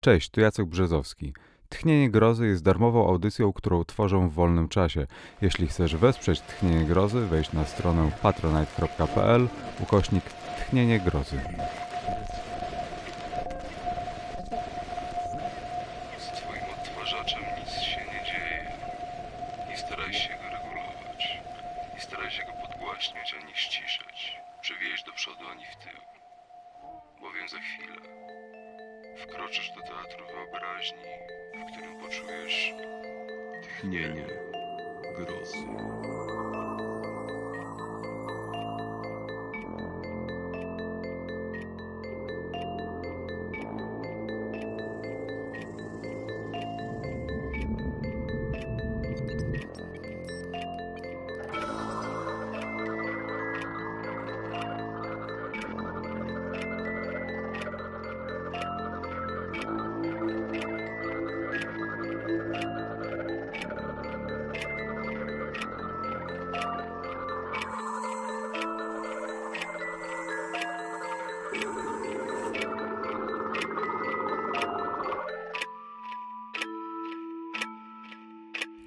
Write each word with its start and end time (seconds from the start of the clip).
Cześć, 0.00 0.30
tu 0.30 0.40
Jacek 0.40 0.66
Brzezowski. 0.66 1.32
Tchnienie 1.68 2.10
Grozy 2.10 2.46
jest 2.46 2.62
darmową 2.62 3.08
audycją, 3.08 3.52
którą 3.52 3.84
tworzę 3.84 4.28
w 4.28 4.32
wolnym 4.32 4.68
czasie. 4.68 5.06
Jeśli 5.42 5.66
chcesz 5.66 5.96
wesprzeć 5.96 6.40
Tchnienie 6.40 6.84
Grozy, 6.84 7.20
wejdź 7.26 7.52
na 7.52 7.64
stronę 7.64 8.10
patronite.pl 8.22 9.48
ukośnik 9.80 10.24
Tchnienie 10.58 11.00
Grozy. 11.00 11.40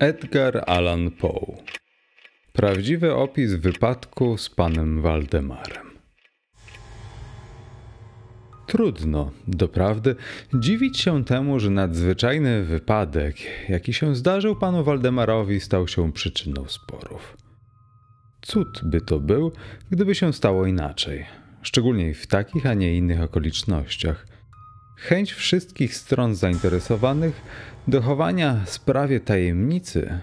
Edgar 0.02 0.64
Allan 0.68 1.12
Poe. 1.12 1.58
Prawdziwy 2.54 3.16
opis 3.16 3.54
wypadku 3.54 4.38
z 4.38 4.50
panem 4.50 5.02
Waldemarem. 5.02 5.92
Trudno, 8.68 9.32
doprawdy, 9.48 10.16
dziwić 10.54 11.00
się 11.00 11.26
temu, 11.26 11.60
że 11.60 11.70
nadzwyczajny 11.70 12.64
wypadek, 12.64 13.36
jaki 13.70 13.94
się 13.94 14.16
zdarzył 14.16 14.56
panu 14.56 14.84
Waldemarowi, 14.84 15.60
stał 15.60 15.88
się 15.88 16.12
przyczyną 16.12 16.66
sporów. 16.68 17.38
Cud 18.42 18.82
by 18.84 19.02
to 19.02 19.20
był, 19.20 19.52
gdyby 19.92 20.16
się 20.16 20.34
stało 20.34 20.66
inaczej, 20.66 21.26
szczególnie 21.62 22.14
w 22.14 22.28
takich, 22.28 22.66
a 22.66 22.74
nie 22.74 22.96
innych 22.96 23.22
okolicznościach. 23.22 24.31
Chęć 25.02 25.34
wszystkich 25.34 25.96
stron 25.96 26.36
zainteresowanych 26.36 27.42
dochowania 27.88 28.66
sprawie 28.66 29.20
tajemnicy, 29.20 30.20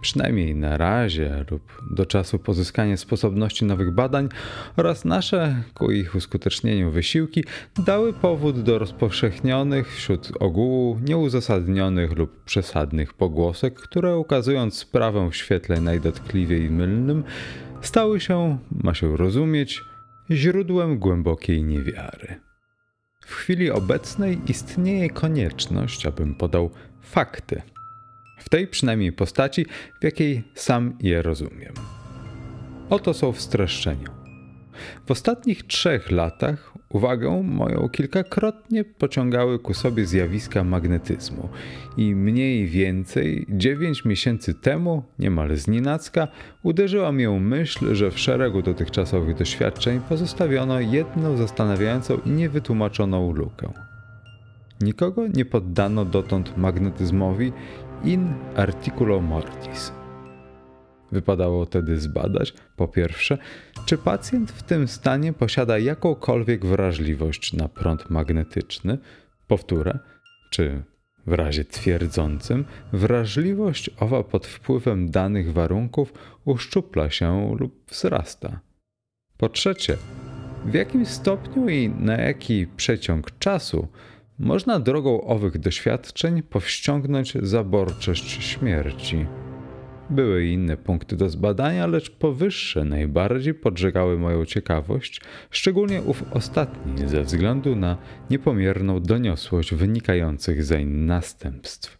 przynajmniej 0.00 0.54
na 0.54 0.76
razie 0.76 1.44
lub 1.50 1.82
do 1.90 2.06
czasu 2.06 2.38
pozyskania 2.38 2.96
sposobności 2.96 3.64
nowych 3.64 3.90
badań 3.94 4.28
oraz 4.76 5.04
nasze 5.04 5.62
ku 5.74 5.90
ich 5.90 6.14
uskutecznieniu 6.14 6.90
wysiłki 6.90 7.44
dały 7.86 8.12
powód 8.12 8.62
do 8.62 8.78
rozpowszechnionych 8.78 9.96
wśród 9.96 10.32
ogółu 10.40 10.98
nieuzasadnionych 11.02 12.16
lub 12.16 12.44
przesadnych 12.44 13.14
pogłosek, 13.14 13.74
które 13.74 14.16
ukazując 14.16 14.78
sprawę 14.78 15.30
w 15.30 15.36
świetle 15.36 15.80
najdotkliwiej 15.80 16.70
mylnym, 16.70 17.24
stały 17.80 18.20
się, 18.20 18.58
ma 18.70 18.94
się 18.94 19.16
rozumieć, 19.16 19.82
źródłem 20.30 20.98
głębokiej 20.98 21.64
niewiary. 21.64 22.53
W 23.26 23.34
chwili 23.34 23.70
obecnej 23.70 24.40
istnieje 24.46 25.10
konieczność, 25.10 26.06
abym 26.06 26.34
podał 26.34 26.70
fakty. 27.02 27.62
W 28.38 28.48
tej 28.48 28.68
przynajmniej 28.68 29.12
postaci, 29.12 29.66
w 30.00 30.04
jakiej 30.04 30.44
sam 30.54 30.98
je 31.00 31.22
rozumiem. 31.22 31.74
Oto 32.90 33.14
są 33.14 33.32
w 33.32 33.40
streszczeniu. 33.40 34.12
W 35.06 35.10
ostatnich 35.10 35.62
trzech 35.66 36.10
latach 36.10 36.73
uwagę 36.94 37.42
moją 37.42 37.88
kilkakrotnie 37.88 38.84
pociągały 38.84 39.58
ku 39.58 39.74
sobie 39.74 40.06
zjawiska 40.06 40.64
magnetyzmu 40.64 41.48
i 41.96 42.14
mniej 42.14 42.66
więcej 42.66 43.46
dziewięć 43.48 44.04
miesięcy 44.04 44.54
temu, 44.54 45.02
niemal 45.18 45.56
znienacka, 45.56 46.28
uderzyła 46.62 47.12
mnie 47.12 47.30
myśl, 47.30 47.94
że 47.94 48.10
w 48.10 48.18
szeregu 48.18 48.62
dotychczasowych 48.62 49.36
doświadczeń 49.36 50.00
pozostawiono 50.08 50.80
jedną 50.80 51.36
zastanawiającą 51.36 52.18
i 52.26 52.30
niewytłumaczoną 52.30 53.32
lukę. 53.32 53.72
Nikogo 54.80 55.26
nie 55.28 55.44
poddano 55.44 56.04
dotąd 56.04 56.56
magnetyzmowi 56.56 57.52
in 58.04 58.32
articulo 58.56 59.20
mortis. 59.20 60.03
Wypadało 61.14 61.66
tedy 61.66 62.00
zbadać, 62.00 62.54
po 62.76 62.88
pierwsze, 62.88 63.38
czy 63.86 63.98
pacjent 63.98 64.50
w 64.50 64.62
tym 64.62 64.88
stanie 64.88 65.32
posiada 65.32 65.78
jakąkolwiek 65.78 66.66
wrażliwość 66.66 67.52
na 67.52 67.68
prąd 67.68 68.10
magnetyczny, 68.10 68.98
powtórę, 69.48 69.98
czy 70.50 70.82
w 71.26 71.32
razie 71.32 71.64
twierdzącym 71.64 72.64
wrażliwość 72.92 73.90
owa 74.00 74.22
pod 74.22 74.46
wpływem 74.46 75.10
danych 75.10 75.52
warunków 75.52 76.12
uszczupla 76.44 77.10
się 77.10 77.56
lub 77.58 77.90
wzrasta. 77.90 78.60
Po 79.36 79.48
trzecie, 79.48 79.96
w 80.64 80.74
jakim 80.74 81.06
stopniu 81.06 81.68
i 81.68 81.88
na 81.88 82.16
jaki 82.16 82.66
przeciąg 82.66 83.38
czasu 83.38 83.88
można 84.38 84.80
drogą 84.80 85.24
owych 85.24 85.58
doświadczeń 85.58 86.42
powściągnąć 86.42 87.34
zaborczość 87.42 88.44
śmierci. 88.44 89.26
Były 90.10 90.46
inne 90.46 90.76
punkty 90.76 91.16
do 91.16 91.28
zbadania, 91.28 91.86
lecz 91.86 92.10
powyższe 92.10 92.84
najbardziej 92.84 93.54
podżegały 93.54 94.18
moją 94.18 94.44
ciekawość, 94.44 95.20
szczególnie 95.50 96.02
ów 96.02 96.24
ostatni 96.30 97.08
ze 97.08 97.22
względu 97.22 97.76
na 97.76 97.96
niepomierną 98.30 99.00
doniosłość 99.00 99.74
wynikających 99.74 100.64
zeń 100.64 100.88
następstw. 100.88 101.98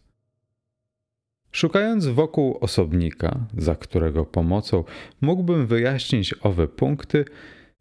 Szukając 1.53 2.07
wokół 2.07 2.59
osobnika, 2.61 3.47
za 3.59 3.75
którego 3.75 4.25
pomocą 4.25 4.85
mógłbym 5.21 5.67
wyjaśnić 5.67 6.35
owe 6.43 6.69
punkty, 6.69 7.25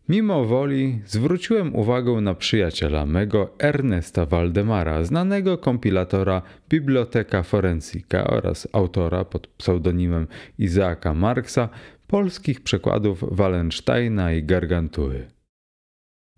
Mimo 0.10 0.46
woli 0.46 1.02
zwróciłem 1.06 1.76
uwagę 1.76 2.12
na 2.12 2.34
przyjaciela 2.34 3.06
mego 3.06 3.50
Ernesta 3.60 4.26
Waldemara, 4.26 5.04
znanego 5.04 5.58
kompilatora 5.58 6.42
Biblioteka 6.70 7.44
Forensica 7.44 8.28
oraz 8.28 8.68
autora 8.72 9.26
pod 9.26 9.48
pseudonimem 9.48 10.28
Izaaka 10.60 11.14
Marksa 11.14 11.70
polskich 12.08 12.62
przekładów 12.62 13.36
Wallensteina 13.36 14.34
i 14.34 14.44
Gargantuły. 14.44 15.28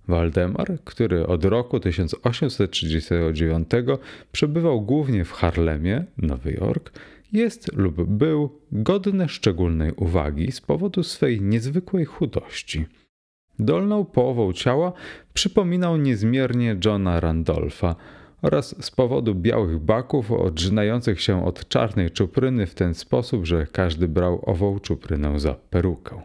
Waldemar, 0.08 0.78
który 0.84 1.28
od 1.28 1.46
roku 1.46 1.80
1839 1.80 3.70
przebywał 4.32 4.82
głównie 4.82 5.26
w 5.26 5.32
Harlemie, 5.32 6.06
Nowy 6.18 6.52
Jork, 6.52 6.92
jest 7.34 7.74
lub 7.74 8.04
był 8.04 8.62
godny 8.72 9.30
szczególnej 9.30 9.92
uwagi 9.92 10.52
z 10.52 10.62
powodu 10.62 11.04
swej 11.04 11.42
niezwykłej 11.42 12.06
chudości– 12.06 12.86
Dolną 13.60 14.06
połową 14.06 14.54
ciała 14.54 14.94
przypominał 15.34 15.98
niezmiernie 15.98 16.78
Johna 16.86 17.20
Randolpha 17.20 17.96
oraz 18.42 18.86
z 18.86 18.92
powodu 18.92 19.36
białych 19.36 19.80
baków 19.80 20.32
odrzynających 20.32 21.22
się 21.22 21.46
od 21.46 21.68
czarnej 21.68 22.12
czupryny 22.12 22.66
w 22.66 22.76
ten 22.76 22.94
sposób, 22.94 23.46
że 23.46 23.68
każdy 23.72 24.08
brał 24.08 24.42
ową 24.46 24.80
czuprynę 24.80 25.40
za 25.40 25.54
perukę. 25.54 26.22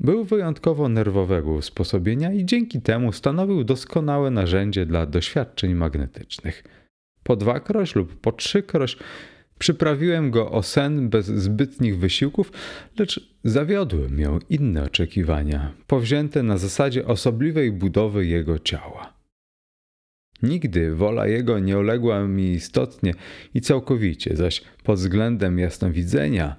Był 0.00 0.24
wyjątkowo 0.24 0.88
nerwowego 0.88 1.52
usposobienia 1.52 2.32
i 2.32 2.44
dzięki 2.44 2.80
temu 2.80 3.12
stanowił 3.12 3.64
doskonałe 3.64 4.30
narzędzie 4.30 4.86
dla 4.86 5.06
doświadczeń 5.06 5.74
magnetycznych. 5.74 6.64
Po 7.22 7.36
dwakroć 7.36 7.94
lub 7.94 8.20
po 8.20 8.32
trzykroć 8.32 8.98
Przyprawiłem 9.58 10.30
go 10.30 10.50
o 10.50 10.62
sen 10.62 11.08
bez 11.08 11.26
zbytnich 11.26 11.98
wysiłków, 11.98 12.52
lecz 12.98 13.34
zawiodły 13.44 14.10
mię 14.10 14.38
inne 14.50 14.84
oczekiwania, 14.84 15.72
powzięte 15.86 16.42
na 16.42 16.58
zasadzie 16.58 17.06
osobliwej 17.06 17.72
budowy 17.72 18.26
jego 18.26 18.58
ciała. 18.58 19.12
Nigdy 20.42 20.94
wola 20.94 21.26
jego 21.26 21.58
nie 21.58 21.78
uległa 21.78 22.24
mi 22.24 22.52
istotnie 22.52 23.14
i 23.54 23.60
całkowicie, 23.60 24.36
zaś 24.36 24.62
pod 24.84 24.98
względem 24.98 25.58
jasnowidzenia 25.58 26.56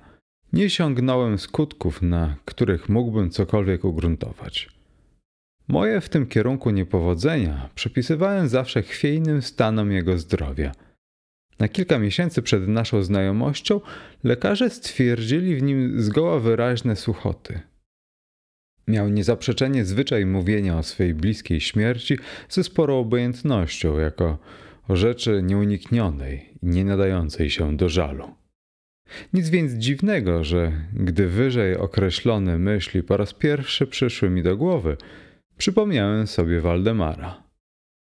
nie 0.53 0.69
sięgnąłem 0.69 1.37
skutków, 1.37 2.01
na 2.01 2.35
których 2.45 2.89
mógłbym 2.89 3.29
cokolwiek 3.29 3.85
ugruntować. 3.85 4.69
Moje 5.67 6.01
w 6.01 6.09
tym 6.09 6.27
kierunku 6.27 6.69
niepowodzenia 6.69 7.69
przypisywałem 7.75 8.47
zawsze 8.47 8.81
chwiejnym 8.81 9.41
stanom 9.41 9.91
jego 9.91 10.17
zdrowia. 10.17 10.71
Na 11.59 11.67
kilka 11.67 11.99
miesięcy 11.99 12.41
przed 12.41 12.67
naszą 12.67 13.03
znajomością 13.03 13.81
lekarze 14.23 14.69
stwierdzili 14.69 15.55
w 15.55 15.63
nim 15.63 16.01
zgoła 16.01 16.39
wyraźne 16.39 16.95
suchoty. 16.95 17.59
Miał 18.87 19.09
niezaprzeczenie 19.09 19.85
zwyczaj 19.85 20.25
mówienia 20.25 20.77
o 20.77 20.83
swej 20.83 21.13
bliskiej 21.13 21.61
śmierci 21.61 22.17
ze 22.49 22.63
sporą 22.63 22.99
obojętnością, 22.99 23.99
jako 23.99 24.37
o 24.87 24.95
rzeczy 24.95 25.41
nieuniknionej 25.43 26.49
i 26.61 26.67
nie 26.67 26.85
nadającej 26.85 27.49
się 27.49 27.77
do 27.77 27.89
żalu. 27.89 28.35
Nic 29.33 29.49
więc 29.49 29.73
dziwnego, 29.73 30.43
że 30.43 30.71
gdy 30.93 31.27
wyżej 31.27 31.77
określone 31.77 32.57
myśli 32.57 33.03
po 33.03 33.17
raz 33.17 33.33
pierwszy 33.33 33.87
przyszły 33.87 34.29
mi 34.29 34.43
do 34.43 34.57
głowy, 34.57 34.97
przypomniałem 35.57 36.27
sobie 36.27 36.61
Waldemara. 36.61 37.42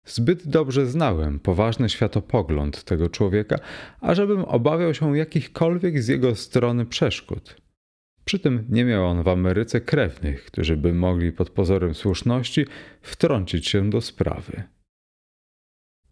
Zbyt 0.07 0.49
dobrze 0.49 0.87
znałem 0.87 1.41
poważny 1.41 1.89
światopogląd 1.89 2.85
tego 2.85 3.09
człowieka, 3.09 3.59
ażebym 4.01 4.45
obawiał 4.45 4.95
się 4.95 5.19
jakichkolwiek 5.19 6.03
z 6.03 6.09
jego 6.09 6.35
strony 6.35 6.87
przeszkód. 6.87 7.57
Przy 8.25 8.39
tym 8.39 8.67
nie 8.69 8.85
miał 8.85 9.07
on 9.07 9.23
w 9.23 9.29
Ameryce 9.29 9.81
krewnych, 9.81 10.45
którzy 10.45 10.77
by 10.77 10.95
mogli 10.95 11.33
pod 11.33 11.51
pozorem 11.51 11.95
słuszności 11.95 12.67
wtrącić 13.03 13.69
się 13.69 13.91
do 13.91 14.01
sprawy. 14.01 14.63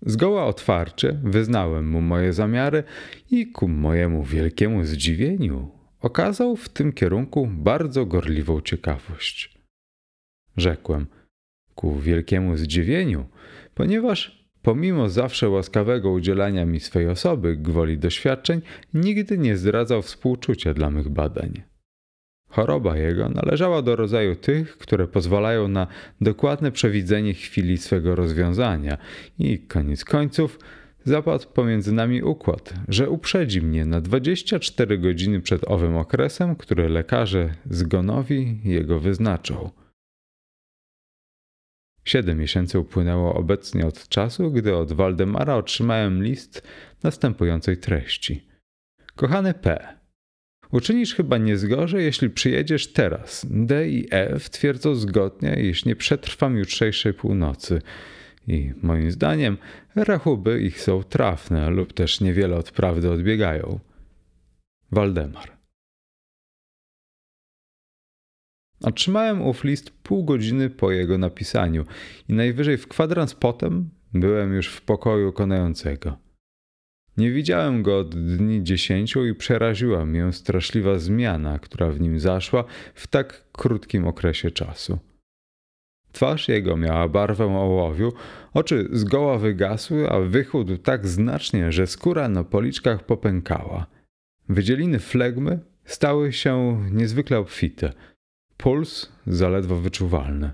Zgoła 0.02 0.44
otwarcie 0.44 1.20
wyznałem 1.24 1.88
mu 1.88 2.00
moje 2.00 2.32
zamiary 2.32 2.84
i 3.30 3.46
ku 3.52 3.68
mojemu 3.68 4.24
wielkiemu 4.24 4.84
zdziwieniu 4.84 5.70
okazał 6.00 6.56
w 6.56 6.68
tym 6.68 6.92
kierunku 6.92 7.48
bardzo 7.52 8.06
gorliwą 8.06 8.60
ciekawość. 8.60 9.58
Rzekłem 10.56 11.06
ku 11.74 11.98
wielkiemu 11.98 12.56
zdziwieniu, 12.56 13.26
ponieważ 13.78 14.48
pomimo 14.62 15.08
zawsze 15.08 15.48
łaskawego 15.48 16.10
udzielania 16.10 16.66
mi 16.66 16.80
swej 16.80 17.08
osoby 17.08 17.56
gwoli 17.56 17.98
doświadczeń, 17.98 18.60
nigdy 18.94 19.38
nie 19.38 19.56
zdradzał 19.56 20.02
współczucia 20.02 20.74
dla 20.74 20.90
mych 20.90 21.08
badań. 21.08 21.62
Choroba 22.48 22.96
jego 22.96 23.28
należała 23.28 23.82
do 23.82 23.96
rodzaju 23.96 24.36
tych, 24.36 24.78
które 24.78 25.08
pozwalają 25.08 25.68
na 25.68 25.86
dokładne 26.20 26.72
przewidzenie 26.72 27.34
chwili 27.34 27.78
swego 27.78 28.14
rozwiązania 28.14 28.98
i 29.38 29.58
koniec 29.58 30.04
końców 30.04 30.58
zapadł 31.04 31.46
pomiędzy 31.54 31.92
nami 31.92 32.22
układ, 32.22 32.74
że 32.88 33.10
uprzedzi 33.10 33.62
mnie 33.62 33.84
na 33.84 34.00
24 34.00 34.98
godziny 34.98 35.40
przed 35.40 35.68
owym 35.68 35.96
okresem, 35.96 36.56
który 36.56 36.88
lekarze 36.88 37.54
zgonowi 37.70 38.60
jego 38.64 39.00
wyznaczą. 39.00 39.70
Siedem 42.08 42.38
miesięcy 42.38 42.78
upłynęło 42.78 43.34
obecnie 43.34 43.86
od 43.86 44.08
czasu, 44.08 44.50
gdy 44.50 44.76
od 44.76 44.92
Waldemara 44.92 45.54
otrzymałem 45.54 46.22
list 46.22 46.62
następującej 47.02 47.76
treści. 47.76 48.48
Kochany 49.16 49.54
P. 49.54 49.88
Uczynisz 50.72 51.14
chyba 51.14 51.38
nie 51.38 51.56
zgorzej, 51.56 52.04
jeśli 52.04 52.30
przyjedziesz 52.30 52.92
teraz. 52.92 53.46
D 53.50 53.88
i 53.88 54.08
F 54.10 54.50
twierdzą 54.50 54.94
zgodnie, 54.94 55.54
iż 55.54 55.84
nie 55.84 55.96
przetrwam 55.96 56.56
jutrzejszej 56.56 57.14
północy. 57.14 57.82
I 58.46 58.72
moim 58.82 59.10
zdaniem 59.10 59.58
rachuby 59.94 60.60
ich 60.60 60.80
są 60.80 61.02
trafne 61.02 61.70
lub 61.70 61.92
też 61.92 62.20
niewiele 62.20 62.56
od 62.56 62.70
prawdy 62.70 63.10
odbiegają. 63.10 63.80
Waldemar. 64.90 65.57
Otrzymałem 68.82 69.42
ów 69.42 69.64
list 69.64 69.90
pół 69.90 70.24
godziny 70.24 70.70
po 70.70 70.90
jego 70.90 71.18
napisaniu 71.18 71.84
i 72.28 72.32
najwyżej 72.32 72.76
w 72.76 72.88
kwadrans 72.88 73.34
potem 73.34 73.90
byłem 74.14 74.54
już 74.54 74.68
w 74.68 74.82
pokoju 74.82 75.32
konającego. 75.32 76.18
Nie 77.16 77.30
widziałem 77.30 77.82
go 77.82 77.98
od 77.98 78.36
dni 78.36 78.62
dziesięciu 78.62 79.26
i 79.26 79.34
przeraziła 79.34 80.04
mnie 80.04 80.32
straszliwa 80.32 80.98
zmiana, 80.98 81.58
która 81.58 81.90
w 81.90 82.00
nim 82.00 82.20
zaszła 82.20 82.64
w 82.94 83.06
tak 83.06 83.44
krótkim 83.52 84.06
okresie 84.06 84.50
czasu. 84.50 84.98
Twarz 86.12 86.48
jego 86.48 86.76
miała 86.76 87.08
barwę 87.08 87.44
ołowiu, 87.44 88.12
oczy 88.54 88.88
zgoła 88.92 89.38
wygasły, 89.38 90.10
a 90.10 90.20
wychudł 90.20 90.76
tak 90.76 91.06
znacznie, 91.06 91.72
że 91.72 91.86
skóra 91.86 92.28
na 92.28 92.44
policzkach 92.44 93.06
popękała. 93.06 93.86
Wydzieliny 94.48 94.98
flegmy 94.98 95.58
stały 95.84 96.32
się 96.32 96.84
niezwykle 96.90 97.38
obfite, 97.38 97.92
puls 98.58 99.12
zaledwo 99.26 99.76
wyczuwalny. 99.76 100.50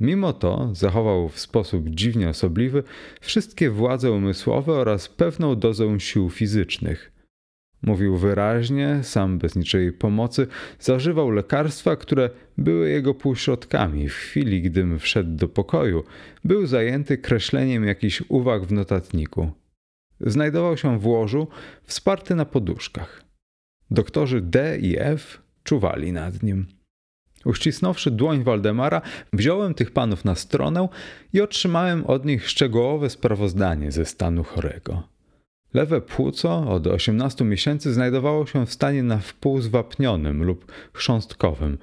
Mimo 0.00 0.32
to 0.32 0.70
zachował 0.74 1.28
w 1.28 1.40
sposób 1.40 1.88
dziwnie 1.88 2.28
osobliwy 2.28 2.82
wszystkie 3.20 3.70
władze 3.70 4.12
umysłowe 4.12 4.72
oraz 4.72 5.08
pewną 5.08 5.56
dozę 5.56 6.00
sił 6.00 6.30
fizycznych. 6.30 7.12
Mówił 7.82 8.16
wyraźnie, 8.16 9.00
sam 9.02 9.38
bez 9.38 9.56
niczej 9.56 9.92
pomocy, 9.92 10.46
zażywał 10.78 11.30
lekarstwa, 11.30 11.96
które 11.96 12.30
były 12.58 12.90
jego 12.90 13.14
półśrodkami. 13.14 14.08
W 14.08 14.14
chwili, 14.14 14.62
gdym 14.62 14.98
wszedł 14.98 15.36
do 15.36 15.48
pokoju, 15.48 16.04
był 16.44 16.66
zajęty 16.66 17.18
kreśleniem 17.18 17.84
jakichś 17.84 18.22
uwag 18.28 18.64
w 18.64 18.72
notatniku. 18.72 19.50
Znajdował 20.20 20.76
się 20.76 20.98
w 20.98 21.06
łożu, 21.06 21.48
wsparty 21.82 22.34
na 22.34 22.44
poduszkach. 22.44 23.24
Doktorzy 23.90 24.40
D 24.40 24.78
i 24.78 24.96
F 24.98 25.42
czuwali 25.64 26.12
nad 26.12 26.42
nim. 26.42 26.66
Uścisnąwszy 27.44 28.10
dłoń 28.10 28.44
Waldemara, 28.44 29.02
wziąłem 29.32 29.74
tych 29.74 29.90
panów 29.90 30.24
na 30.24 30.34
stronę 30.34 30.88
i 31.32 31.40
otrzymałem 31.40 32.06
od 32.06 32.24
nich 32.24 32.48
szczegółowe 32.48 33.10
sprawozdanie 33.10 33.92
ze 33.92 34.04
stanu 34.04 34.44
chorego. 34.44 35.02
Lewe 35.74 36.00
płuco 36.00 36.70
od 36.70 36.86
18 36.86 37.44
miesięcy 37.44 37.92
znajdowało 37.92 38.46
się 38.46 38.66
w 38.66 38.72
stanie 38.72 39.02
na 39.02 39.18
wpół 39.18 39.60
zwapnionym 39.60 40.42
lub 40.42 40.72
chrząstkowym 40.92 41.78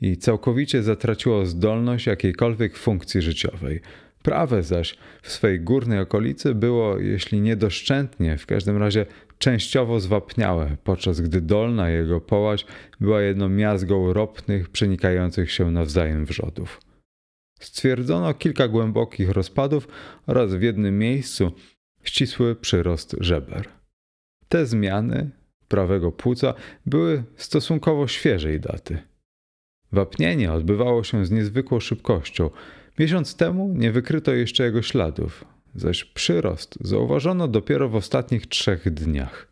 i 0.00 0.16
całkowicie 0.16 0.82
zatraciło 0.82 1.46
zdolność 1.46 2.06
jakiejkolwiek 2.06 2.76
funkcji 2.76 3.22
życiowej. 3.22 3.80
Prawe 4.22 4.62
zaś 4.62 4.96
w 5.22 5.32
swej 5.32 5.60
górnej 5.60 5.98
okolicy 5.98 6.54
było, 6.54 6.98
jeśli 6.98 7.40
niedoszczętnie, 7.40 8.38
w 8.38 8.46
każdym 8.46 8.76
razie 8.76 9.06
częściowo 9.42 10.00
zwapniałe, 10.00 10.76
podczas 10.84 11.20
gdy 11.20 11.40
dolna 11.40 11.90
jego 11.90 12.20
połać 12.20 12.66
była 13.00 13.22
jedną 13.22 13.48
miazgą 13.48 14.12
ropnych, 14.12 14.68
przenikających 14.68 15.52
się 15.52 15.70
nawzajem 15.70 16.24
wrzodów. 16.24 16.80
Stwierdzono 17.60 18.34
kilka 18.34 18.68
głębokich 18.68 19.30
rozpadów 19.30 19.88
oraz 20.26 20.54
w 20.54 20.62
jednym 20.62 20.98
miejscu 20.98 21.52
ścisły 22.04 22.56
przyrost 22.56 23.16
żeber. 23.20 23.68
Te 24.48 24.66
zmiany 24.66 25.30
prawego 25.68 26.12
płuca 26.12 26.54
były 26.86 27.24
stosunkowo 27.36 28.08
świeżej 28.08 28.60
daty. 28.60 28.98
Wapnienie 29.92 30.52
odbywało 30.52 31.04
się 31.04 31.26
z 31.26 31.30
niezwykłą 31.30 31.80
szybkością. 31.80 32.50
Miesiąc 32.98 33.36
temu 33.36 33.74
nie 33.74 33.92
wykryto 33.92 34.32
jeszcze 34.32 34.64
jego 34.64 34.82
śladów, 34.82 35.44
zaś 35.74 36.04
przyrost 36.04 36.78
zauważono 36.80 37.48
dopiero 37.48 37.88
w 37.88 37.94
ostatnich 37.94 38.46
trzech 38.46 38.90
dniach. 38.94 39.48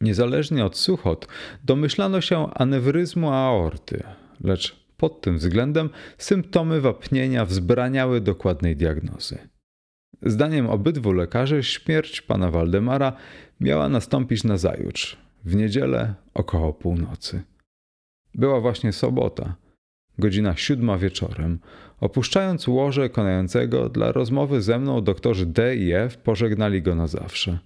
Niezależnie 0.00 0.64
od 0.64 0.76
suchot, 0.76 1.26
domyślano 1.64 2.20
się 2.20 2.54
anewryzmu 2.54 3.30
aorty, 3.30 4.02
lecz 4.40 4.82
pod 4.96 5.20
tym 5.20 5.38
względem 5.38 5.90
symptomy 6.18 6.80
wapnienia 6.80 7.44
wzbraniały 7.44 8.20
dokładnej 8.20 8.76
diagnozy. 8.76 9.38
Zdaniem 10.22 10.70
obydwu 10.70 11.12
lekarzy 11.12 11.62
śmierć 11.62 12.20
pana 12.20 12.50
Waldemara 12.50 13.12
miała 13.60 13.88
nastąpić 13.88 14.44
na 14.44 14.56
zajutrz, 14.56 15.16
w 15.44 15.56
niedzielę 15.56 16.14
około 16.34 16.72
północy. 16.72 17.42
Była 18.34 18.60
właśnie 18.60 18.92
sobota, 18.92 19.56
godzina 20.22 20.56
siódma 20.56 20.98
wieczorem. 20.98 21.58
Opuszczając 22.00 22.68
łoże 22.68 23.08
konającego, 23.10 23.88
dla 23.88 24.12
rozmowy 24.12 24.62
ze 24.62 24.78
mną 24.78 25.04
doktorzy 25.04 25.46
D 25.46 25.76
i 25.76 25.92
F 25.92 26.16
pożegnali 26.16 26.82
go 26.82 26.94
na 26.94 27.06
zawsze. 27.06 27.58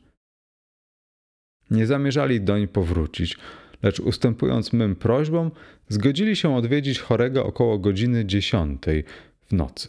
Nie 1.70 1.86
zamierzali 1.86 2.40
doń 2.40 2.68
powrócić, 2.68 3.38
lecz 3.82 4.00
ustępując 4.00 4.72
mym 4.72 4.96
prośbom, 4.96 5.50
zgodzili 5.88 6.36
się 6.36 6.56
odwiedzić 6.56 6.98
chorego 6.98 7.46
około 7.46 7.78
godziny 7.78 8.24
dziesiątej 8.24 9.04
w 9.48 9.52
nocy. 9.52 9.88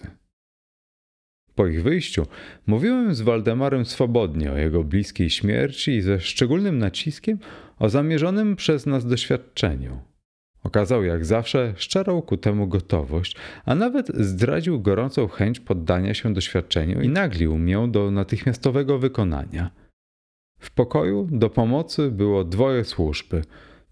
Po 1.55 1.67
ich 1.67 1.83
wyjściu 1.83 2.25
mówiłem 2.67 3.15
z 3.15 3.21
Waldemarem 3.21 3.85
swobodnie 3.85 4.51
o 4.51 4.57
jego 4.57 4.83
bliskiej 4.83 5.29
śmierci 5.29 5.91
i 5.91 6.01
ze 6.01 6.19
szczególnym 6.19 6.77
naciskiem 6.77 7.37
o 7.79 7.89
zamierzonym 7.89 8.55
przez 8.55 8.85
nas 8.85 9.05
doświadczeniu. 9.05 10.06
Okazał 10.67 11.03
jak 11.03 11.25
zawsze 11.25 11.73
szczerą 11.75 12.21
ku 12.21 12.37
temu 12.37 12.67
gotowość, 12.67 13.35
a 13.65 13.75
nawet 13.75 14.07
zdradził 14.07 14.81
gorącą 14.81 15.27
chęć 15.27 15.59
poddania 15.59 16.13
się 16.13 16.33
doświadczeniu 16.33 17.01
i 17.01 17.09
naglił 17.09 17.57
mię 17.57 17.87
do 17.91 18.11
natychmiastowego 18.11 18.99
wykonania. 18.99 19.71
W 20.59 20.71
pokoju 20.71 21.27
do 21.31 21.49
pomocy 21.49 22.11
było 22.11 22.43
dwoje 22.43 22.83
służby. 22.83 23.41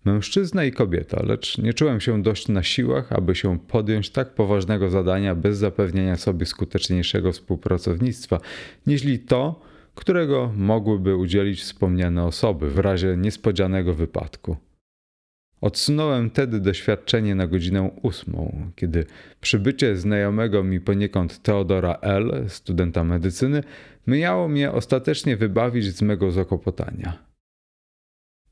Mężczyzna 0.05 0.63
i 0.63 0.71
kobieta, 0.71 1.23
lecz 1.23 1.57
nie 1.57 1.73
czułem 1.73 1.99
się 1.99 2.21
dość 2.21 2.47
na 2.47 2.63
siłach, 2.63 3.13
aby 3.13 3.35
się 3.35 3.59
podjąć 3.59 4.09
tak 4.09 4.33
poważnego 4.33 4.89
zadania 4.89 5.35
bez 5.35 5.57
zapewnienia 5.57 6.17
sobie 6.17 6.45
skuteczniejszego 6.45 7.31
współpracownictwa, 7.31 8.39
niźli 8.87 9.19
to, 9.19 9.61
którego 9.95 10.51
mogłyby 10.55 11.15
udzielić 11.15 11.61
wspomniane 11.61 12.25
osoby 12.25 12.69
w 12.69 12.79
razie 12.79 13.17
niespodzianego 13.17 13.93
wypadku. 13.93 14.57
Odsunąłem 15.61 16.29
tedy 16.29 16.59
doświadczenie 16.59 17.35
na 17.35 17.47
godzinę 17.47 17.91
ósmą, 18.01 18.71
kiedy 18.75 19.05
przybycie 19.41 19.97
znajomego 19.97 20.63
mi 20.63 20.79
poniekąd 20.79 21.41
Teodora 21.41 21.97
L., 22.01 22.45
studenta 22.47 23.03
medycyny, 23.03 23.63
miało 24.07 24.47
mnie 24.47 24.71
ostatecznie 24.71 25.37
wybawić 25.37 25.85
z 25.85 26.01
mego 26.01 26.31
zakopotania. 26.31 27.25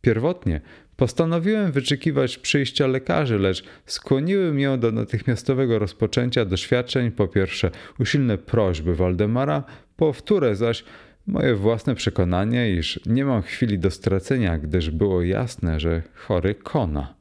Pierwotnie 0.02 0.62
postanowiłem 0.96 1.72
wyczekiwać 1.72 2.38
przyjścia 2.38 2.88
lekarzy, 2.88 3.40
lecz 3.40 3.64
skłoniły 3.86 4.54
mnie 4.54 4.78
do 4.78 4.92
natychmiastowego 4.92 5.80
rozpoczęcia 5.80 6.46
doświadczeń 6.46 7.12
po 7.12 7.28
pierwsze 7.28 7.72
usilne 8.00 8.38
prośby 8.38 8.96
Waldemara, 8.96 9.64
po 9.96 10.14
wtóre 10.14 10.56
zaś 10.56 10.84
moje 11.28 11.56
własne 11.56 11.96
przekonanie, 11.96 12.72
iż 12.72 13.00
nie 13.06 13.26
mam 13.26 13.42
chwili 13.42 13.80
do 13.80 13.92
stracenia, 13.92 14.58
gdyż 14.58 14.92
było 14.92 15.22
jasne, 15.22 15.80
że 15.80 16.02
chory 16.14 16.56
kona. 16.56 17.16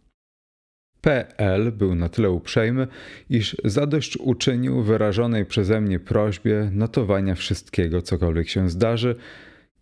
PL 1.00 1.72
był 1.72 1.94
na 1.94 2.08
tyle 2.08 2.30
uprzejmy, 2.30 2.86
iż 3.30 3.56
zadość 3.64 4.16
uczynił 4.16 4.82
wyrażonej 4.82 5.46
przeze 5.46 5.80
mnie 5.80 6.00
prośbie 6.00 6.70
notowania 6.72 7.34
wszystkiego, 7.34 8.02
cokolwiek 8.02 8.48
się 8.48 8.70
zdarzy, 8.70 9.16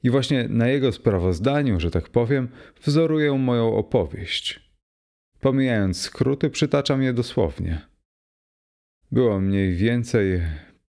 i 0.03 0.11
właśnie 0.11 0.49
na 0.49 0.69
jego 0.69 0.93
sprawozdaniu, 0.93 1.81
że 1.81 1.91
tak 1.91 2.09
powiem, 2.09 2.49
wzoruję 2.83 3.33
moją 3.33 3.75
opowieść. 3.75 4.71
Pomijając 5.41 6.01
skróty, 6.01 6.51
przytaczam 6.51 7.03
je 7.03 7.13
dosłownie. 7.13 7.81
Było 9.13 9.41
mniej 9.41 9.75
więcej 9.75 10.41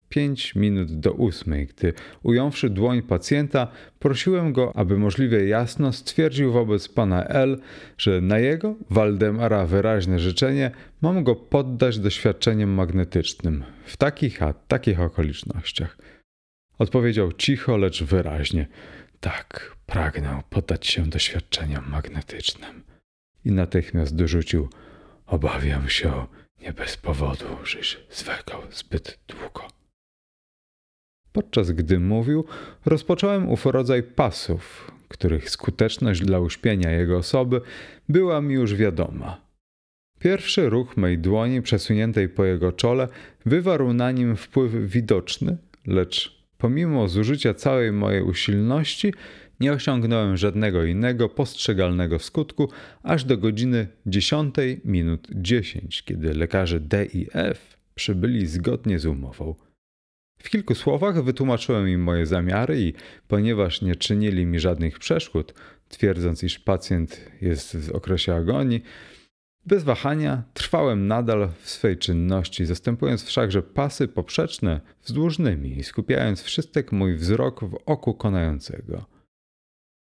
pięć 0.10 0.56
minut 0.56 1.00
do 1.00 1.13
ósmej, 1.13 1.68
gdy 1.68 1.94
ująwszy 2.24 2.70
dłoń 2.70 3.01
pacjenta, 3.01 3.68
prosiłem 4.00 4.54
go, 4.54 4.75
aby 4.75 4.98
możliwie 4.98 5.48
jasno 5.48 5.94
stwierdził 5.94 6.51
wobec 6.51 6.88
pana 6.88 7.25
L, 7.25 7.60
że 7.98 8.22
na 8.22 8.39
jego, 8.39 8.75
Waldemara, 8.89 9.66
wyraźne 9.66 10.20
życzenie 10.20 10.72
mam 11.01 11.24
go 11.24 11.36
poddać 11.36 12.00
doświadczeniom 12.00 12.70
magnetycznym 12.70 13.63
w 13.86 13.98
takich 13.98 14.44
a 14.44 14.54
takich 14.54 15.00
okolicznościach. 15.00 15.98
Odpowiedział 16.80 17.34
cicho, 17.34 17.78
lecz 17.78 18.04
wyraźnie. 18.04 18.68
Tak, 19.20 19.75
pragnę 19.86 20.44
poddać 20.50 20.88
się 20.88 21.06
doświadczeniom 21.06 21.89
magnetycznym. 21.89 22.84
I 23.46 23.51
natychmiast 23.51 24.16
dorzucił: 24.16 24.70
Obawiam 25.25 25.89
się, 25.89 26.25
nie 26.62 26.74
bez 26.74 26.98
powodu, 26.98 27.46
żeś 27.63 28.00
zwekał 28.12 28.62
zbyt 28.72 29.20
długo. 29.28 29.79
Podczas 31.39 31.72
gdy 31.72 32.00
mówił, 32.00 32.46
rozpocząłem 32.86 33.50
ów 33.50 33.65
rodzaj 33.65 34.03
pasów, 34.03 34.91
których 35.08 35.50
skuteczność 35.50 36.22
dla 36.22 36.39
uśpienia 36.39 36.91
jego 36.91 37.17
osoby 37.17 37.62
była 38.10 38.41
mi 38.41 38.53
już 38.53 38.75
wiadoma. 38.75 39.41
Pierwszy 40.19 40.69
ruch 40.69 40.98
mej 40.98 41.17
dłoni 41.17 41.62
przesuniętej 41.62 42.29
po 42.29 42.46
jego 42.46 42.72
czole 42.72 43.08
wywarł 43.46 43.93
na 43.93 44.12
nim 44.12 44.36
wpływ 44.36 44.72
widoczny, 44.74 45.58
lecz 45.88 46.43
pomimo 46.58 47.08
zużycia 47.08 47.53
całej 47.53 47.91
mojej 47.91 48.24
usilności 48.24 49.13
nie 49.60 49.74
osiągnąłem 49.74 50.38
żadnego 50.38 50.84
innego 50.84 51.29
postrzegalnego 51.29 52.19
skutku 52.19 52.69
aż 53.03 53.24
do 53.24 53.38
godziny 53.38 53.88
10 54.05 54.55
minut 54.86 55.27
10, 55.31 56.03
kiedy 56.03 56.34
lekarze 56.34 56.79
D 56.79 57.05
i 57.05 57.27
F 57.34 57.77
przybyli 57.96 58.48
zgodnie 58.48 59.00
z 59.00 59.05
umową. 59.05 59.69
W 60.43 60.50
kilku 60.50 60.75
słowach 60.75 61.24
wytłumaczyłem 61.24 61.89
im 61.89 62.03
moje 62.03 62.25
zamiary 62.25 62.81
i 62.81 62.93
ponieważ 63.27 63.81
nie 63.81 63.96
czynili 63.96 64.46
mi 64.46 64.60
żadnych 64.60 65.00
przeszkód, 65.00 65.53
twierdząc, 65.89 66.43
iż 66.43 66.60
pacjent 66.60 67.31
jest 67.41 67.77
w 67.77 67.91
okresie 67.91 68.36
agonii, 68.36 68.84
bez 69.65 69.84
wahania 69.84 70.43
trwałem 70.53 71.08
nadal 71.08 71.50
w 71.62 71.69
swej 71.69 71.98
czynności, 71.98 72.65
zastępując 72.65 73.24
wszakże 73.24 73.63
pasy 73.63 74.08
poprzeczne 74.08 74.81
wzdłużnymi 75.03 75.77
i 75.77 75.84
skupiając 75.84 76.43
wszystek 76.43 76.91
mój 76.91 77.15
wzrok 77.15 77.63
w 77.63 77.77
oku 77.86 78.13
konającego. 78.13 79.05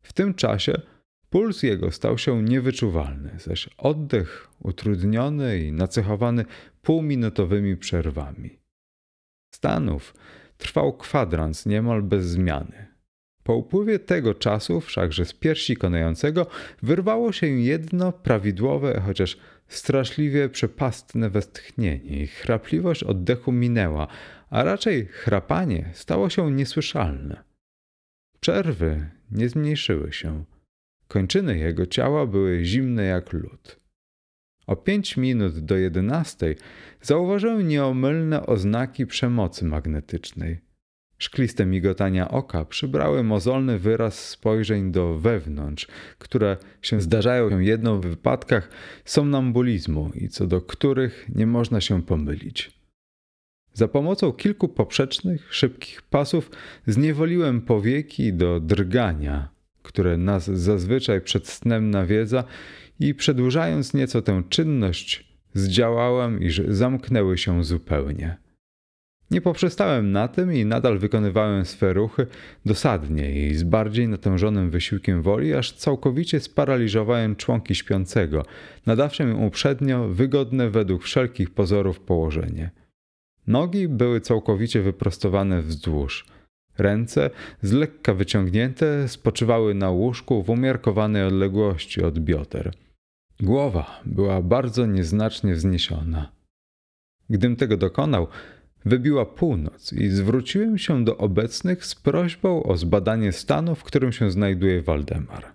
W 0.01 0.13
tym 0.13 0.33
czasie 0.33 0.81
puls 1.29 1.63
jego 1.63 1.91
stał 1.91 2.17
się 2.17 2.43
niewyczuwalny, 2.43 3.31
zaś 3.39 3.69
oddech 3.77 4.47
utrudniony 4.59 5.59
i 5.59 5.71
nacechowany 5.71 6.45
półminutowymi 6.81 7.77
przerwami. 7.77 8.58
Stanów 9.59 10.13
trwał 10.57 10.93
kwadrans 10.93 11.65
niemal 11.65 12.01
bez 12.01 12.25
zmiany. 12.25 12.87
Po 13.43 13.55
upływie 13.55 13.99
tego 13.99 14.33
czasu, 14.33 14.81
wszakże 14.81 15.25
z 15.25 15.33
piersi 15.33 15.75
konającego, 15.75 16.47
wyrwało 16.83 17.31
się 17.31 17.47
jedno 17.47 18.11
prawidłowe, 18.11 19.01
chociaż 19.05 19.37
straszliwie 19.67 20.49
przepastne 20.49 21.29
westchnienie 21.29 21.95
i 21.95 22.27
chrapliwość 22.27 23.03
oddechu 23.03 23.51
minęła, 23.51 24.07
a 24.49 24.63
raczej 24.63 25.05
chrapanie 25.05 25.89
stało 25.93 26.29
się 26.29 26.51
niesłyszalne. 26.51 27.43
Przerwy 28.39 29.09
nie 29.31 29.49
zmniejszyły 29.49 30.13
się. 30.13 30.43
Kończyny 31.07 31.57
jego 31.57 31.85
ciała 31.85 32.25
były 32.25 32.65
zimne 32.65 33.03
jak 33.03 33.33
lód. 33.33 33.78
O 34.69 34.75
pięć 34.75 35.17
minut 35.17 35.59
do 35.59 35.77
jedenastej 35.77 36.55
zauważyłem 37.01 37.67
nieomylne 37.67 38.45
oznaki 38.45 39.05
przemocy 39.05 39.65
magnetycznej. 39.65 40.59
Szkliste 41.17 41.65
migotania 41.65 42.31
oka 42.31 42.65
przybrały 42.65 43.23
mozolny 43.23 43.79
wyraz 43.79 44.29
spojrzeń 44.29 44.91
do 44.91 45.17
wewnątrz, 45.17 45.87
które 46.19 46.57
się 46.81 47.01
zdarzają 47.01 47.59
jedną 47.59 48.01
w 48.01 48.07
wypadkach 48.07 48.69
somnambulizmu 49.05 50.11
i 50.15 50.29
co 50.29 50.47
do 50.47 50.61
których 50.61 51.25
nie 51.35 51.47
można 51.47 51.81
się 51.81 52.03
pomylić. 52.03 52.71
Za 53.73 53.87
pomocą 53.87 54.31
kilku 54.31 54.67
poprzecznych, 54.67 55.53
szybkich 55.53 56.01
pasów 56.01 56.51
zniewoliłem 56.87 57.61
powieki 57.61 58.33
do 58.33 58.59
drgania, 58.59 59.49
które 59.83 60.17
nas 60.17 60.45
zazwyczaj 60.45 61.21
przed 61.21 61.47
snem 61.47 61.91
nawiedza 61.91 62.43
i 62.99 63.15
przedłużając 63.15 63.93
nieco 63.93 64.21
tę 64.21 64.43
czynność, 64.49 65.29
zdziałałem, 65.53 66.43
iż 66.43 66.61
zamknęły 66.67 67.37
się 67.37 67.63
zupełnie. 67.63 68.37
Nie 69.31 69.41
poprzestałem 69.41 70.11
na 70.11 70.27
tym 70.27 70.53
i 70.53 70.65
nadal 70.65 70.99
wykonywałem 70.99 71.65
swe 71.65 71.93
ruchy 71.93 72.27
dosadnie 72.65 73.47
i 73.47 73.55
z 73.55 73.63
bardziej 73.63 74.07
natężonym 74.07 74.69
wysiłkiem 74.69 75.21
woli, 75.21 75.53
aż 75.53 75.73
całkowicie 75.73 76.39
sparaliżowałem 76.39 77.35
członki 77.35 77.75
śpiącego, 77.75 78.45
nadawszy 78.85 79.23
im 79.23 79.43
uprzednio 79.43 80.07
wygodne 80.07 80.69
według 80.69 81.03
wszelkich 81.03 81.49
pozorów 81.49 81.99
położenie. 81.99 82.71
Nogi 83.47 83.87
były 83.87 84.21
całkowicie 84.21 84.81
wyprostowane 84.81 85.61
wzdłuż. 85.61 86.25
Ręce, 86.77 87.29
z 87.61 87.71
lekka 87.71 88.13
wyciągnięte, 88.13 89.07
spoczywały 89.07 89.73
na 89.73 89.89
łóżku 89.89 90.43
w 90.43 90.49
umiarkowanej 90.49 91.23
odległości 91.23 92.01
od 92.01 92.19
bioder. 92.19 92.71
Głowa 93.39 94.01
była 94.05 94.41
bardzo 94.41 94.85
nieznacznie 94.85 95.53
wzniesiona. 95.55 96.31
Gdym 97.29 97.55
tego 97.55 97.77
dokonał, 97.77 98.27
wybiła 98.85 99.25
północ 99.25 99.93
i 99.93 100.09
zwróciłem 100.09 100.77
się 100.77 101.05
do 101.05 101.17
obecnych 101.17 101.85
z 101.85 101.95
prośbą 101.95 102.63
o 102.63 102.77
zbadanie 102.77 103.31
stanu, 103.31 103.75
w 103.75 103.83
którym 103.83 104.11
się 104.11 104.31
znajduje 104.31 104.81
Waldemar. 104.81 105.45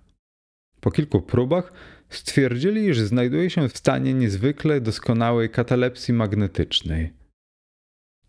Po 0.80 0.90
kilku 0.90 1.22
próbach 1.22 1.72
stwierdzili, 2.08 2.86
iż 2.86 3.00
znajduje 3.00 3.50
się 3.50 3.68
w 3.68 3.78
stanie 3.78 4.14
niezwykle 4.14 4.80
doskonałej 4.80 5.50
katalepsji 5.50 6.14
magnetycznej. 6.14 7.12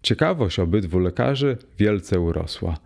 Ciekawość 0.01 0.59
obydwu 0.59 0.99
lekarzy 0.99 1.57
wielce 1.77 2.19
urosła. 2.19 2.77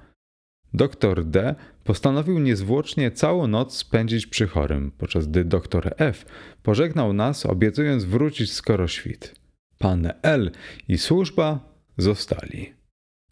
Doktor 0.74 1.26
D 1.26 1.56
postanowił 1.84 2.40
niezwłocznie 2.40 3.12
całą 3.12 3.48
noc 3.48 3.78
spędzić 3.78 4.28
przy 4.28 4.48
chorym, 4.48 4.92
podczas 4.98 5.28
gdy 5.28 5.46
doktor 5.46 5.94
F 5.98 6.26
pożegnał 6.64 7.14
nas, 7.14 7.46
obiecując 7.46 8.04
wrócić 8.04 8.52
skoro 8.52 8.88
świt. 8.88 9.36
Pan 9.78 10.12
L 10.22 10.52
i 10.88 10.98
służba 10.98 11.60
zostali. 11.98 12.74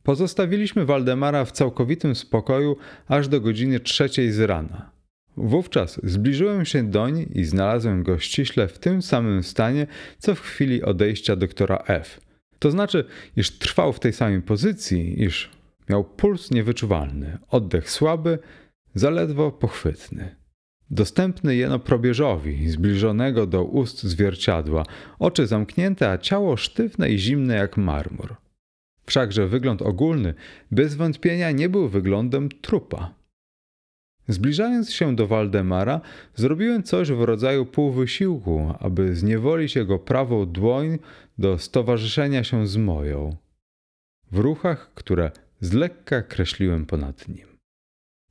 Pozostawiliśmy 0.03 0.85
Waldemara 0.85 1.45
w 1.45 1.51
całkowitym 1.51 2.15
spokoju 2.15 2.77
aż 3.07 3.27
do 3.27 3.41
godziny 3.41 3.79
trzeciej 3.79 4.31
z 4.31 4.39
rana. 4.39 4.91
Wówczas 5.37 5.99
zbliżyłem 6.03 6.65
się 6.65 6.83
doń 6.83 7.25
i 7.33 7.43
znalazłem 7.43 8.03
go 8.03 8.19
ściśle 8.19 8.67
w 8.67 8.79
tym 8.79 9.01
samym 9.01 9.43
stanie, 9.43 9.87
co 10.17 10.35
w 10.35 10.41
chwili 10.41 10.83
odejścia 10.83 11.35
doktora 11.35 11.83
F. 11.87 12.21
To 12.59 12.71
znaczy, 12.71 13.05
iż 13.35 13.51
trwał 13.51 13.93
w 13.93 13.99
tej 13.99 14.13
samej 14.13 14.41
pozycji, 14.41 15.23
iż 15.23 15.56
miał 15.89 16.03
puls 16.03 16.51
niewyczuwalny, 16.51 17.37
oddech 17.49 17.89
słaby, 17.89 18.39
zaledwo 18.95 19.51
pochwytny. 19.51 20.35
Dostępny 20.89 21.55
jeno 21.55 21.79
probierzowi, 21.79 22.69
zbliżonego 22.69 23.47
do 23.47 23.63
ust 23.63 24.03
zwierciadła, 24.03 24.85
oczy 25.19 25.47
zamknięte, 25.47 26.11
a 26.11 26.17
ciało 26.17 26.57
sztywne 26.57 27.09
i 27.09 27.19
zimne 27.19 27.55
jak 27.55 27.77
marmur. 27.77 28.35
Wszakże 29.05 29.47
wygląd 29.47 29.81
ogólny 29.81 30.33
bez 30.71 30.95
wątpienia 30.95 31.51
nie 31.51 31.69
był 31.69 31.89
wyglądem 31.89 32.49
trupa. 32.49 33.13
Zbliżając 34.27 34.93
się 34.93 35.15
do 35.15 35.27
Waldemara, 35.27 36.01
zrobiłem 36.35 36.83
coś 36.83 37.11
w 37.11 37.21
rodzaju 37.21 37.65
półwysiłku, 37.65 38.73
aby 38.79 39.15
zniewolić 39.15 39.75
jego 39.75 39.99
prawą 39.99 40.45
dłoń 40.45 40.99
do 41.37 41.57
stowarzyszenia 41.57 42.43
się 42.43 42.67
z 42.67 42.77
moją. 42.77 43.35
W 44.31 44.37
ruchach, 44.37 44.91
które 44.95 45.31
z 45.61 45.73
lekka 45.73 46.21
kreśliłem 46.21 46.85
ponad 46.85 47.27
nim. 47.27 47.47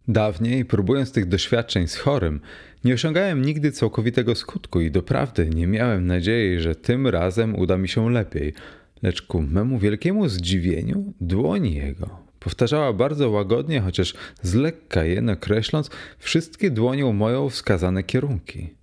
Dawniej, 0.08 0.64
próbując 0.64 1.12
tych 1.12 1.28
doświadczeń 1.28 1.88
z 1.88 1.96
chorym, 1.96 2.40
nie 2.84 2.94
osiągałem 2.94 3.42
nigdy 3.42 3.72
całkowitego 3.72 4.34
skutku 4.34 4.80
i 4.80 4.90
doprawdy 4.90 5.48
nie 5.48 5.66
miałem 5.66 6.06
nadziei, 6.06 6.60
że 6.60 6.74
tym 6.74 7.06
razem 7.06 7.56
uda 7.56 7.76
mi 7.76 7.88
się 7.88 8.10
lepiej. 8.10 8.54
Lecz 9.02 9.22
ku 9.22 9.42
memu 9.42 9.78
wielkiemu 9.78 10.28
zdziwieniu, 10.28 11.14
dłoń 11.20 11.68
jego 11.68 12.26
powtarzała 12.46 12.92
bardzo 12.92 13.30
łagodnie, 13.30 13.80
chociaż 13.80 14.14
z 14.42 14.54
lekka 14.54 15.04
jeno 15.04 15.36
kreśląc 15.36 15.90
wszystkie 16.18 16.70
dłonią 16.70 17.12
moją 17.12 17.48
wskazane 17.48 18.02
kierunki. 18.02 18.74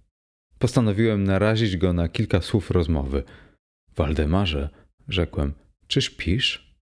Postanowiłem 0.60 1.24
narazić 1.24 1.78
go 1.78 1.94
na 1.94 2.10
kilka 2.10 2.42
słów 2.42 2.72
rozmowy. 2.72 3.24
Waldemarze, 3.96 4.70
rzekłem, 5.08 5.54
czy 5.88 6.02
śpisz? 6.02 6.73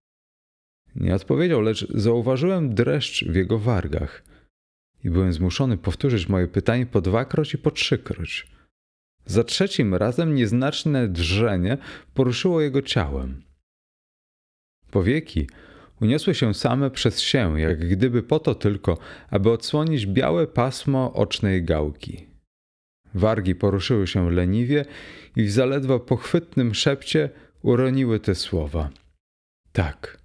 Nie 0.96 1.14
odpowiedział, 1.14 1.60
lecz 1.60 1.92
zauważyłem 1.92 2.74
dreszcz 2.74 3.24
w 3.24 3.34
jego 3.34 3.58
wargach 3.58 4.22
i 5.04 5.10
byłem 5.10 5.32
zmuszony 5.32 5.78
powtórzyć 5.78 6.28
moje 6.28 6.48
pytanie 6.48 6.86
po 6.86 7.00
dwakroć 7.00 7.54
i 7.54 7.58
po 7.58 7.70
trzykroć. 7.70 8.46
Za 9.26 9.44
trzecim 9.44 9.94
razem 9.94 10.34
nieznaczne 10.34 11.08
drżenie 11.08 11.78
poruszyło 12.14 12.60
jego 12.60 12.82
ciałem. 12.82 13.42
Powieki 14.90 15.48
uniosły 16.00 16.34
się 16.34 16.54
same 16.54 16.90
przez 16.90 17.20
się, 17.20 17.60
jak 17.60 17.88
gdyby 17.88 18.22
po 18.22 18.38
to 18.38 18.54
tylko, 18.54 18.98
aby 19.30 19.50
odsłonić 19.50 20.06
białe 20.06 20.46
pasmo 20.46 21.12
ocznej 21.12 21.64
gałki. 21.64 22.26
Wargi 23.14 23.54
poruszyły 23.54 24.06
się 24.06 24.30
leniwie 24.30 24.84
i 25.36 25.44
w 25.44 25.52
zaledwo 25.52 26.00
pochwytnym 26.00 26.74
szepcie 26.74 27.30
uroniły 27.62 28.20
te 28.20 28.34
słowa. 28.34 28.90
Tak, 29.72 30.21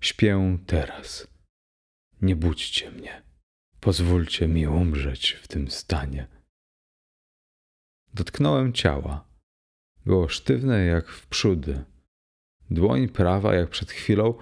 śpię 0.00 0.58
teraz. 0.66 1.28
Nie 2.22 2.36
budźcie 2.36 2.90
mnie. 2.90 3.22
Pozwólcie 3.80 4.48
mi 4.48 4.66
umrzeć 4.66 5.32
w 5.42 5.48
tym 5.48 5.70
stanie. 5.70 6.26
Dotknąłem 8.14 8.72
ciała. 8.72 9.28
Było 10.06 10.28
sztywne 10.28 10.84
jak 10.84 11.08
w 11.08 11.26
przódy. 11.26 11.84
Dłoń 12.70 13.08
prawa, 13.08 13.54
jak 13.54 13.70
przed 13.70 13.90
chwilą, 13.90 14.34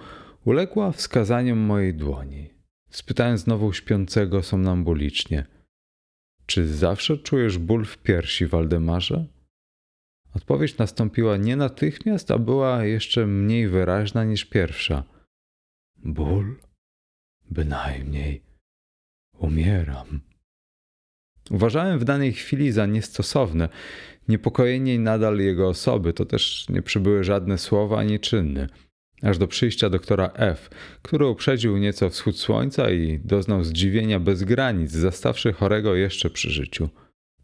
uległa 0.45 0.91
wskazaniom 0.91 1.59
mojej 1.59 1.93
dłoni. 1.93 2.49
Spytałem 2.89 3.37
znowu 3.37 3.73
śpiącego 3.73 4.43
somnambulicznie: 4.43 5.45
Czy 6.45 6.67
zawsze 6.67 7.17
czujesz 7.17 7.57
ból 7.57 7.85
w 7.85 7.97
piersi, 7.97 8.47
Waldemarze? 8.47 9.27
Odpowiedź 10.35 10.77
nastąpiła 10.77 11.37
nie 11.37 11.55
natychmiast, 11.55 12.31
a 12.31 12.39
była 12.39 12.85
jeszcze 12.85 13.27
mniej 13.27 13.67
wyraźna 13.67 14.23
niż 14.23 14.45
pierwsza. 14.45 15.03
Ból? 16.05 16.55
Bynajmniej. 17.51 18.41
Umieram. 19.37 20.19
Uważałem 21.51 21.99
w 21.99 22.03
danej 22.03 22.33
chwili 22.33 22.71
za 22.71 22.85
niestosowne 22.85 23.69
niepokojenie 24.27 24.99
nadal 24.99 25.39
jego 25.39 25.69
osoby, 25.69 26.13
to 26.13 26.25
też 26.25 26.65
nie 26.69 26.81
przybyły 26.81 27.23
żadne 27.23 27.57
słowa 27.57 27.97
ani 27.99 28.19
czyny. 28.19 28.69
Aż 29.21 29.37
do 29.37 29.47
przyjścia 29.47 29.89
doktora 29.89 30.31
F., 30.33 30.69
który 31.01 31.27
uprzedził 31.27 31.77
nieco 31.77 32.09
wschód 32.09 32.37
słońca 32.37 32.89
i 32.91 33.19
doznał 33.19 33.63
zdziwienia 33.63 34.19
bez 34.19 34.43
granic, 34.43 34.91
zastawszy 34.91 35.53
chorego 35.53 35.95
jeszcze 35.95 36.29
przy 36.29 36.49
życiu. 36.49 36.89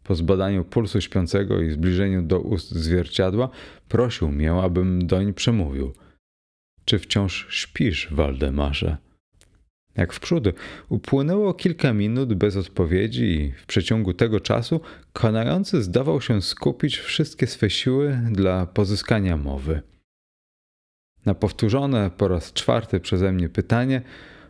Po 0.02 0.14
zbadaniu 0.14 0.64
pulsu 0.64 1.00
śpiącego 1.00 1.60
i 1.60 1.70
zbliżeniu 1.70 2.22
do 2.22 2.40
ust 2.40 2.70
zwierciadła, 2.70 3.48
prosił 3.88 4.28
mnie, 4.28 4.52
abym 4.52 5.06
doń 5.06 5.34
przemówił. 5.34 5.92
Czy 6.84 6.98
wciąż 6.98 7.46
śpisz, 7.50 8.08
Waldemarze? 8.10 8.96
Jak 9.96 10.12
w 10.12 10.20
przód, 10.20 10.44
upłynęło 10.88 11.54
kilka 11.54 11.92
minut 11.92 12.34
bez 12.34 12.56
odpowiedzi 12.56 13.24
i 13.24 13.52
w 13.52 13.66
przeciągu 13.66 14.14
tego 14.14 14.40
czasu 14.40 14.80
konający 15.12 15.82
zdawał 15.82 16.20
się 16.20 16.42
skupić 16.42 16.98
wszystkie 16.98 17.46
swe 17.46 17.70
siły 17.70 18.18
dla 18.30 18.66
pozyskania 18.66 19.36
mowy. 19.36 19.82
Na 21.26 21.34
powtórzone 21.34 22.10
po 22.10 22.28
raz 22.28 22.52
czwarty 22.52 23.00
przeze 23.00 23.32
mnie 23.32 23.48
pytanie 23.48 24.02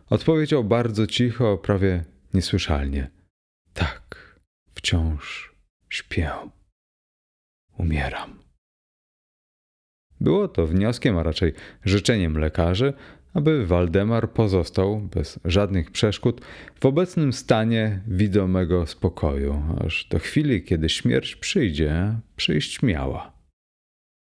odpowiedział 0.09 0.63
bardzo 0.63 1.07
cicho, 1.07 1.57
prawie 1.57 2.05
niesłyszalnie. 2.33 3.09
Tak, 3.73 4.39
wciąż 4.75 5.55
śpię. 5.89 6.31
Umieram. 7.77 8.42
Było 10.23 10.47
to 10.47 10.67
wnioskiem, 10.67 11.17
a 11.17 11.23
raczej 11.23 11.53
życzeniem 11.85 12.37
lekarzy, 12.37 12.93
aby 13.33 13.65
Waldemar 13.65 14.31
pozostał 14.31 14.99
bez 14.99 15.39
żadnych 15.45 15.91
przeszkód 15.91 16.41
w 16.79 16.85
obecnym 16.85 17.33
stanie 17.33 18.01
widomego 18.07 18.87
spokoju, 18.87 19.63
aż 19.85 20.05
do 20.05 20.19
chwili, 20.19 20.63
kiedy 20.63 20.89
śmierć 20.89 21.35
przyjdzie, 21.35 22.15
przyjść 22.35 22.81
miała. 22.81 23.33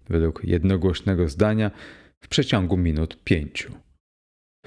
Według 0.08 0.44
jednogłośnego 0.44 1.28
zdania 1.28 1.70
w 2.20 2.28
przeciągu 2.28 2.76
minut 2.76 3.24
pięciu. 3.24 3.72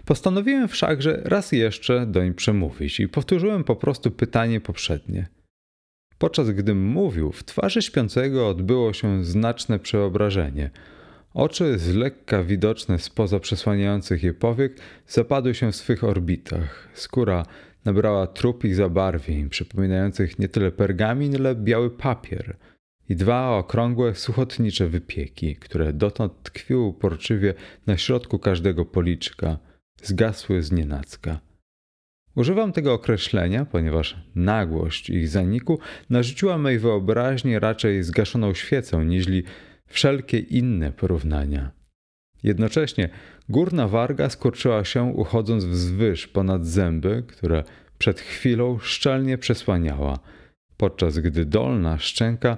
Postanowiłem 0.05 0.67
wszakże 0.67 1.21
raz 1.25 1.51
jeszcze 1.51 2.05
doń 2.05 2.33
przemówić 2.33 2.99
i 2.99 3.07
powtórzyłem 3.07 3.63
po 3.63 3.75
prostu 3.75 4.11
pytanie 4.11 4.61
poprzednie. 4.61 5.27
Podczas 6.17 6.49
gdym 6.51 6.85
mówił, 6.85 7.31
w 7.31 7.43
twarzy 7.43 7.81
śpiącego 7.81 8.47
odbyło 8.49 8.93
się 8.93 9.25
znaczne 9.25 9.79
przeobrażenie– 9.79 10.69
Oczy 11.37 11.79
z 11.79 11.95
lekka 11.95 12.43
widoczne 12.43 12.99
spoza 12.99 13.39
przesłaniających 13.39 14.23
je 14.23 14.33
powiek 14.33 14.77
zapadły 15.07 15.55
się 15.55 15.71
w 15.71 15.75
swych 15.75 16.03
orbitach. 16.03 16.89
Skóra 16.93 17.45
nabrała 17.85 18.27
trupich 18.27 18.75
zabarwień, 18.75 19.49
przypominających 19.49 20.39
nie 20.39 20.47
tyle 20.49 20.71
pergamin, 20.71 21.35
ile 21.35 21.55
biały 21.55 21.89
papier 21.89 22.57
i 23.09 23.15
dwa 23.15 23.49
okrągłe, 23.49 24.15
suchotnicze 24.15 24.87
wypieki, 24.87 25.55
które 25.55 25.93
dotąd 25.93 26.43
tkwiły 26.43 26.81
uporczywie 26.81 27.53
na 27.87 27.97
środku 27.97 28.39
każdego 28.39 28.85
policzka, 28.85 29.57
zgasły 30.01 30.63
z 30.63 30.71
nienacka. 30.71 31.39
Używam 32.35 32.71
tego 32.71 32.93
określenia, 32.93 33.65
ponieważ 33.65 34.17
nagłość 34.35 35.09
ich 35.09 35.29
zaniku 35.29 35.79
narzuciła 36.09 36.57
mej 36.57 36.79
wyobraźni 36.79 37.59
raczej 37.59 38.03
zgaszoną 38.03 38.53
świecę, 38.53 39.05
niźli 39.05 39.43
wszelkie 39.87 40.39
inne 40.39 40.91
porównania. 40.91 41.71
Jednocześnie 42.43 43.09
górna 43.49 43.87
warga 43.87 44.29
skurczyła 44.29 44.85
się 44.85 45.03
uchodząc 45.03 45.65
wzwyż 45.65 46.27
ponad 46.27 46.65
zęby, 46.65 47.23
które 47.27 47.63
przed 47.97 48.19
chwilą 48.19 48.79
szczelnie 48.79 49.37
przesłaniała, 49.37 50.19
podczas 50.77 51.19
gdy 51.19 51.45
dolna 51.45 51.97
szczęka 51.97 52.57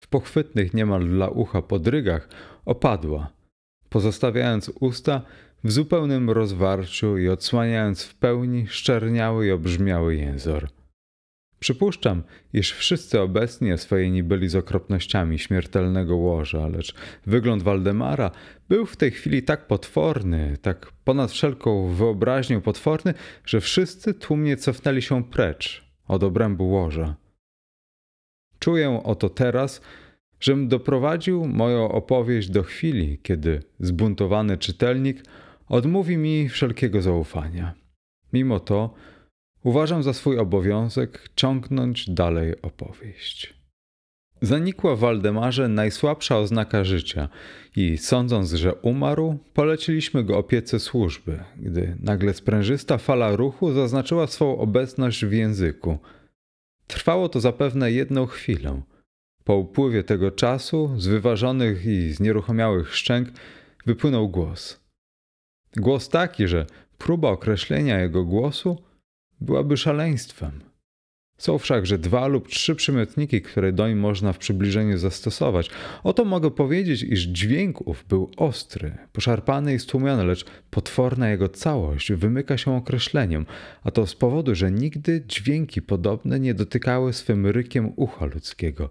w 0.00 0.08
pochwytnych 0.08 0.74
niemal 0.74 1.08
dla 1.08 1.28
ucha 1.28 1.62
podrygach 1.62 2.28
opadła, 2.64 3.32
pozostawiając 3.88 4.72
usta 4.80 5.22
w 5.64 5.72
zupełnym 5.72 6.30
rozwarciu 6.30 7.18
i 7.18 7.28
odsłaniając 7.28 8.04
w 8.04 8.14
pełni 8.14 8.66
szczerniały 8.66 9.46
i 9.46 9.50
obrzmiały 9.50 10.16
jęzor. 10.16 10.68
Przypuszczam, 11.60 12.22
iż 12.52 12.72
wszyscy 12.72 13.20
obecni 13.20 13.72
oswojeni 13.72 14.22
byli 14.22 14.48
z 14.48 14.56
okropnościami 14.56 15.38
śmiertelnego 15.38 16.16
łoża, 16.16 16.68
lecz 16.68 16.94
wygląd 17.26 17.62
Waldemara 17.62 18.30
był 18.68 18.86
w 18.86 18.96
tej 18.96 19.10
chwili 19.10 19.42
tak 19.42 19.66
potworny, 19.66 20.56
tak 20.62 20.92
ponad 21.04 21.30
wszelką 21.30 21.88
wyobraźnię 21.88 22.60
potworny, 22.60 23.14
że 23.44 23.60
wszyscy 23.60 24.14
tłumnie 24.14 24.56
cofnęli 24.56 25.02
się 25.02 25.24
precz 25.24 25.84
od 26.08 26.22
obrębu 26.22 26.68
łoża. 26.68 27.16
Czuję 28.58 29.00
oto 29.04 29.28
teraz, 29.28 29.80
żem 30.40 30.68
doprowadził 30.68 31.46
moją 31.46 31.92
opowieść 31.92 32.50
do 32.50 32.62
chwili, 32.62 33.18
kiedy 33.22 33.62
zbuntowany 33.80 34.58
czytelnik 34.58 35.24
odmówi 35.68 36.16
mi 36.16 36.48
wszelkiego 36.48 37.02
zaufania. 37.02 37.74
Mimo 38.32 38.60
to, 38.60 38.94
Uważam 39.62 40.02
za 40.02 40.12
swój 40.12 40.38
obowiązek 40.38 41.30
ciągnąć 41.36 42.10
dalej 42.10 42.62
opowieść. 42.62 43.54
Zanikła 44.42 44.96
w 44.96 44.98
Waldemarze 44.98 45.68
najsłabsza 45.68 46.38
oznaka 46.38 46.84
życia 46.84 47.28
i 47.76 47.98
sądząc, 47.98 48.52
że 48.52 48.74
umarł, 48.74 49.38
poleciliśmy 49.54 50.24
go 50.24 50.38
opiece 50.38 50.80
służby, 50.80 51.44
gdy 51.56 51.96
nagle 52.00 52.34
sprężysta 52.34 52.98
fala 52.98 53.36
ruchu 53.36 53.72
zaznaczyła 53.72 54.26
swą 54.26 54.58
obecność 54.58 55.24
w 55.24 55.32
języku. 55.32 55.98
Trwało 56.86 57.28
to 57.28 57.40
zapewne 57.40 57.92
jedną 57.92 58.26
chwilę. 58.26 58.82
Po 59.44 59.56
upływie 59.56 60.04
tego 60.04 60.30
czasu, 60.30 60.94
z 60.96 61.06
wyważonych 61.06 61.86
i 61.86 62.12
znieruchomiałych 62.12 62.94
szczęk, 62.94 63.28
wypłynął 63.86 64.28
głos. 64.28 64.80
Głos 65.76 66.08
taki, 66.08 66.48
że 66.48 66.66
próba 66.98 67.28
określenia 67.28 68.00
jego 68.00 68.24
głosu 68.24 68.89
byłaby 69.40 69.76
szaleństwem. 69.76 70.60
Są 71.38 71.58
wszakże 71.58 71.98
dwa 71.98 72.26
lub 72.26 72.48
trzy 72.48 72.74
przymiotniki, 72.74 73.42
które 73.42 73.72
doń 73.72 73.94
można 73.94 74.32
w 74.32 74.38
przybliżeniu 74.38 74.98
zastosować. 74.98 75.70
Oto 76.04 76.24
mogę 76.24 76.50
powiedzieć, 76.50 77.02
iż 77.02 77.20
dźwięk 77.20 77.88
ów 77.88 78.04
był 78.08 78.30
ostry, 78.36 78.98
poszarpany 79.12 79.74
i 79.74 79.78
stłumiony, 79.78 80.24
lecz 80.24 80.44
potworna 80.70 81.30
jego 81.30 81.48
całość 81.48 82.12
wymyka 82.12 82.58
się 82.58 82.76
określeniom, 82.76 83.46
a 83.82 83.90
to 83.90 84.06
z 84.06 84.14
powodu, 84.14 84.54
że 84.54 84.70
nigdy 84.70 85.24
dźwięki 85.28 85.82
podobne 85.82 86.40
nie 86.40 86.54
dotykały 86.54 87.12
swym 87.12 87.46
rykiem 87.46 87.92
ucha 87.96 88.26
ludzkiego. 88.26 88.90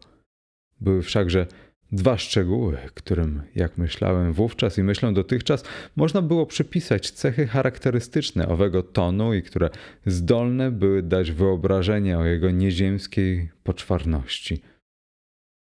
Były 0.81 1.01
wszakże 1.01 1.47
Dwa 1.91 2.17
szczegóły, 2.17 2.77
którym, 2.93 3.41
jak 3.55 3.77
myślałem 3.77 4.33
wówczas 4.33 4.77
i 4.77 4.83
myślę 4.83 5.13
dotychczas, 5.13 5.63
można 5.95 6.21
było 6.21 6.45
przypisać 6.45 7.11
cechy 7.11 7.47
charakterystyczne 7.47 8.47
owego 8.47 8.83
tonu 8.83 9.33
i 9.33 9.43
które 9.43 9.69
zdolne 10.05 10.71
były 10.71 11.03
dać 11.03 11.31
wyobrażenie 11.31 12.17
o 12.17 12.25
jego 12.25 12.51
nieziemskiej 12.51 13.49
poczwarności. 13.63 14.61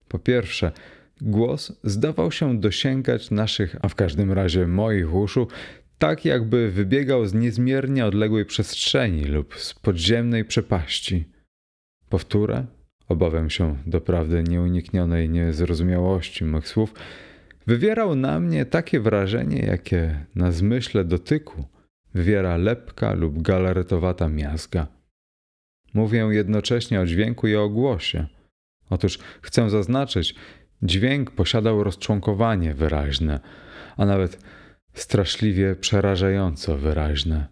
Po 0.08 0.19
pierwsze, 0.19 0.71
głos 1.21 1.80
zdawał 1.84 2.32
się 2.32 2.60
dosięgać 2.60 3.32
naszych, 3.32 3.76
a 3.82 3.89
w 3.89 3.95
każdym 3.95 4.32
razie 4.32 4.67
moich 4.67 5.13
uszu, 5.15 5.47
tak 5.97 6.26
jakby 6.26 6.71
wybiegał 6.71 7.26
z 7.26 7.34
niezmiernie 7.34 8.06
odległej 8.06 8.45
przestrzeni 8.45 9.26
lub 9.26 9.60
z 9.60 9.73
podziemnej 9.73 10.45
przepaści. 10.45 11.26
Powtórę, 12.10 12.65
obawiam 13.07 13.49
się 13.49 13.77
doprawdy 13.85 14.43
nieuniknionej 14.43 15.29
niezrozumiałości 15.29 16.45
mych 16.45 16.67
słów, 16.67 16.93
wywierał 17.67 18.15
na 18.15 18.39
mnie 18.39 18.65
takie 18.65 18.99
wrażenie, 18.99 19.59
jakie 19.59 20.25
na 20.35 20.51
zmyśle 20.51 21.03
dotyku 21.03 21.65
wywiera 22.13 22.57
lepka 22.57 23.13
lub 23.13 23.41
galaretowata 23.41 24.29
miazga. 24.29 24.87
Mówię 25.93 26.27
jednocześnie 26.31 27.01
o 27.01 27.05
dźwięku 27.05 27.47
i 27.47 27.55
o 27.55 27.69
głosie. 27.69 28.27
Otóż 28.89 29.19
chcę 29.41 29.69
zaznaczyć, 29.69 30.35
dźwięk 30.81 31.31
posiadał 31.31 31.83
rozczłonkowanie 31.83 32.73
wyraźne, 32.73 33.39
a 33.97 34.05
nawet 34.05 34.43
straszliwie 34.93 35.75
przerażająco 35.75 36.77
wyraźne. 36.77 37.47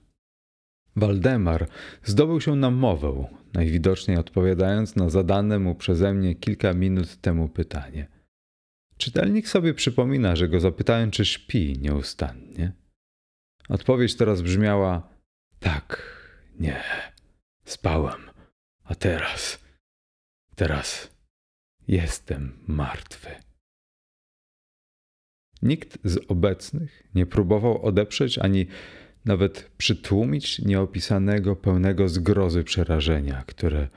Waldemar 0.95 1.67
zdobył 2.03 2.41
się 2.41 2.55
na 2.55 2.71
mowę, 2.71 3.27
najwidoczniej 3.53 4.17
odpowiadając 4.17 4.95
na 4.95 5.09
zadane 5.09 5.59
mu 5.59 5.75
przeze 5.75 6.13
mnie 6.13 6.35
kilka 6.35 6.73
minut 6.73 7.21
temu 7.21 7.49
pytanie. 7.49 8.07
Czytelnik 8.97 9.47
sobie 9.47 9.73
przypomina, 9.73 10.35
że 10.35 10.49
go 10.49 10.59
zapytałem, 10.59 11.11
czy 11.11 11.25
śpi 11.25 11.79
nieustannie. 11.79 12.71
Odpowiedź 13.69 14.15
teraz 14.15 14.41
brzmiała: 14.41 15.09
Tak, 15.59 16.17
nie, 16.59 16.83
spałem, 17.65 18.21
a 18.83 18.95
teraz, 18.95 19.63
teraz 20.55 21.11
jestem 21.87 22.53
martwy. 22.67 23.29
Nikt 25.61 25.97
z 26.03 26.17
obecnych 26.27 27.03
nie 27.15 27.25
próbował 27.25 27.85
odeprzeć 27.85 28.37
ani 28.37 28.67
nawet 29.25 29.71
przytłumić 29.77 30.59
nieopisanego, 30.59 31.55
pełnego 31.55 32.09
zgrozy 32.09 32.63
przerażenia, 32.63 33.43
które 33.47 33.87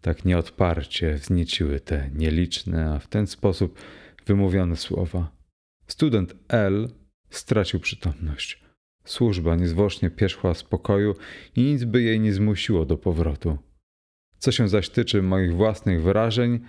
tak 0.00 0.24
nieodparcie 0.24 1.14
wznieciły 1.14 1.80
te 1.80 2.10
nieliczne, 2.14 2.90
a 2.94 2.98
w 2.98 3.08
ten 3.08 3.26
sposób 3.26 3.78
wymówione 4.26 4.76
słowa. 4.76 5.32
Student 5.86 6.34
L 6.48 6.88
stracił 7.30 7.80
przytomność. 7.80 8.64
Służba 9.04 9.56
niezwłocznie 9.56 10.10
pierzchła 10.10 10.54
z 10.54 10.62
pokoju 10.62 11.14
i 11.56 11.62
nic 11.62 11.84
by 11.84 12.02
jej 12.02 12.20
nie 12.20 12.32
zmusiło 12.32 12.86
do 12.86 12.96
powrotu. 12.96 13.58
Co 14.38 14.52
się 14.52 14.68
zaś 14.68 14.88
tyczy 14.88 15.22
moich 15.22 15.54
własnych 15.54 16.02
wrażeń, 16.02 16.60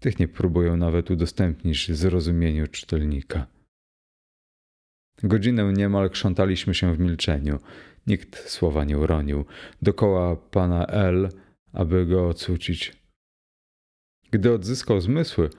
tych 0.00 0.18
nie 0.18 0.28
próbuję 0.28 0.72
nawet 0.72 1.10
udostępnić 1.10 1.92
zrozumieniu 1.92 2.66
czytelnika. 2.66 3.46
Godzinę 5.22 5.72
niemal 5.72 6.10
krzątaliśmy 6.10 6.74
się 6.74 6.94
w 6.94 7.00
milczeniu. 7.00 7.58
Nikt 8.06 8.48
słowa 8.48 8.84
nie 8.84 8.98
uronił. 8.98 9.44
Dokoła 9.82 10.36
pana 10.36 10.86
L, 10.86 11.28
aby 11.72 12.06
go 12.06 12.28
ocucić. 12.28 12.92
Gdy 14.30 14.52
odzyskał 14.52 15.00
zmysły, 15.00 15.50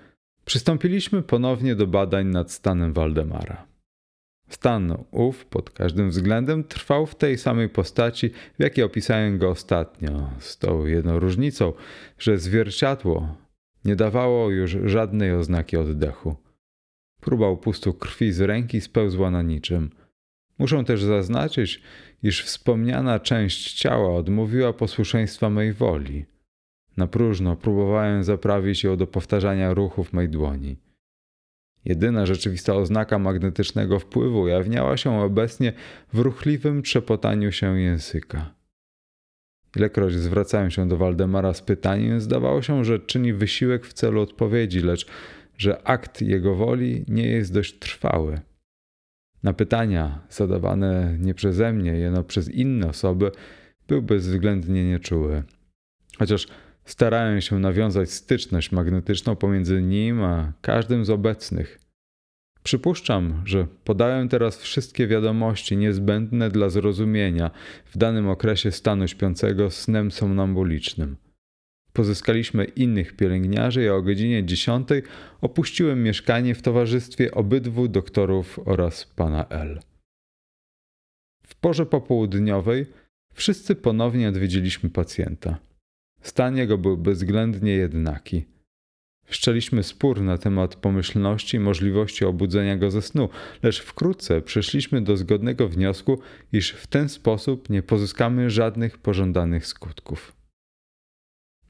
przystąpiliśmy 0.46 1.22
ponownie 1.22 1.76
do 1.76 1.88
badań 1.88 2.28
nad 2.28 2.52
stanem 2.52 2.94
Waldemara. 2.94 3.68
Stan 4.50 5.04
ów 5.12 5.46
pod 5.46 5.70
każdym 5.70 6.10
względem 6.10 6.64
trwał 6.64 7.06
w 7.06 7.16
tej 7.16 7.38
samej 7.38 7.70
postaci, 7.70 8.30
w 8.30 8.64
jakiej 8.64 8.84
opisałem 8.84 9.38
go 9.38 9.50
ostatnio, 9.50 10.30
z 10.40 10.58
tą 10.58 10.86
jedną 10.86 11.20
różnicą, 11.20 11.74
że 12.20 12.38
zwierciadło 12.38 13.38
nie 13.86 13.96
dawało 13.96 14.50
już 14.50 14.78
żadnej 14.84 15.34
oznaki 15.34 15.78
oddechu. 15.78 16.36
Próba 17.28 17.50
upustu 17.50 17.94
krwi 17.94 18.32
z 18.32 18.42
ręki 18.42 18.82
spełzła 18.82 19.32
na 19.32 19.42
niczym. 19.42 19.90
Muszę 20.60 20.84
też 20.84 21.04
zaznaczyć, 21.04 21.82
iż 22.24 22.44
wspomniana 22.44 23.20
część 23.20 23.74
ciała 23.74 24.16
odmówiła 24.16 24.74
posłuszeństwa 24.74 25.50
mej 25.50 25.74
woli. 25.74 26.26
Na 26.98 27.08
próżno 27.08 27.56
próbowałem 27.56 28.24
zaprawić 28.24 28.84
ją 28.84 28.98
do 28.98 29.08
powtarzania 29.08 29.74
ruchów 29.74 30.14
mej 30.14 30.30
dłoni. 30.30 30.78
Jedyna 31.86 32.26
rzeczywista 32.26 32.76
oznaka 32.76 33.20
magnetycznego 33.20 34.00
wpływu 34.00 34.42
ujawniała 34.42 34.98
się 34.98 35.22
obecnie 35.22 35.74
w 36.14 36.20
ruchliwym 36.20 36.84
trzepotaniu 36.84 37.52
się 37.52 37.80
języka. 37.80 38.54
Ilekroć 39.76 40.14
zwracałem 40.14 40.72
się 40.72 40.88
do 40.88 40.98
Waldemara 40.98 41.54
z 41.54 41.62
pytaniem, 41.62 42.22
zdawało 42.22 42.62
się, 42.62 42.86
że 42.86 43.00
czyni 43.00 43.34
wysiłek 43.34 43.86
w 43.86 43.94
celu 43.94 44.22
odpowiedzi, 44.22 44.80
lecz 44.80 45.08
że 45.58 45.88
akt 45.88 46.22
jego 46.22 46.56
woli 46.56 47.06
nie 47.08 47.28
jest 47.28 47.54
dość 47.54 47.80
trwały. 47.80 48.42
Na 49.44 49.54
pytania 49.54 50.22
zadawane 50.30 51.18
nie 51.20 51.34
przeze 51.34 51.74
mnie, 51.74 51.92
jeno 51.92 52.24
przez 52.24 52.50
inne 52.50 52.90
osoby, 52.90 53.32
był 53.88 54.02
bezwzględnie 54.02 54.90
nieczuły. 54.90 55.44
Chociaż 56.20 56.48
starałem 56.86 57.42
się 57.42 57.60
nawiązać 57.60 58.12
styczność 58.12 58.72
magnetyczną 58.72 59.36
pomiędzy 59.36 59.82
nim 59.82 60.24
a 60.24 60.54
każdym 60.62 61.06
z 61.06 61.10
obecnych. 61.10 61.80
Przypuszczam, 62.64 63.42
że 63.46 63.68
podałem 63.84 64.30
teraz 64.30 64.62
wszystkie 64.62 65.08
wiadomości 65.08 65.78
niezbędne 65.78 66.50
dla 66.50 66.70
zrozumienia 66.70 67.52
w 67.86 67.98
danym 67.98 68.30
okresie 68.30 68.72
stanu 68.72 69.08
śpiącego 69.08 69.70
snem 69.70 70.12
somnambulicznym. 70.12 71.18
Pozyskaliśmy 71.98 72.66
innych 72.66 73.16
pielęgniarzy 73.16 73.84
i 73.84 73.90
o 73.90 74.02
godzinie 74.02 74.46
10 74.46 74.88
opuściłem 75.42 76.04
mieszkanie 76.04 76.56
w 76.56 76.62
towarzystwie 76.62 77.32
obydwu 77.32 77.88
doktorów 77.88 78.60
oraz 78.66 79.06
pana 79.06 79.48
L. 79.50 79.80
W 81.48 81.56
porze 81.56 81.86
popołudniowej 81.86 82.86
wszyscy 83.34 83.76
ponownie 83.76 84.30
odwiedziliśmy 84.30 84.90
pacjenta. 84.90 85.58
Stan 86.22 86.58
jego 86.58 86.78
był 86.78 86.98
bezwzględnie 86.98 87.72
jednaki. 87.72 88.46
Wszczęliśmy 89.26 89.84
spór 89.84 90.22
na 90.22 90.38
temat 90.38 90.76
pomyślności 90.76 91.58
i 91.58 91.60
możliwości 91.60 92.26
obudzenia 92.26 92.78
go 92.78 92.92
ze 92.92 93.02
snu, 93.02 93.30
lecz 93.64 93.82
wkrótce 93.82 94.42
przyszliśmy 94.42 95.02
do 95.02 95.18
zgodnego 95.18 95.70
wniosku, 95.70 96.20
iż 96.54 96.72
w 96.72 96.88
ten 96.88 97.10
sposób 97.10 97.70
nie 97.70 97.84
pozyskamy 97.84 98.50
żadnych 98.50 98.98
pożądanych 98.98 99.68
skutków. 99.68 100.37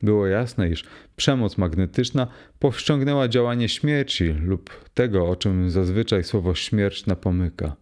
Było 0.02 0.28
jasne, 0.28 0.70
iż 0.70 0.84
przemoc 1.16 1.58
magnetyczna 1.58 2.28
powściągnęła 2.60 3.28
działanie 3.28 3.70
śmierci 3.70 4.28
lub 4.28 4.90
tego, 4.94 5.30
o 5.30 5.36
czym 5.36 5.70
zazwyczaj 5.70 6.24
słowo 6.24 6.56
śmierć 6.56 7.06
napomyka. 7.06 7.76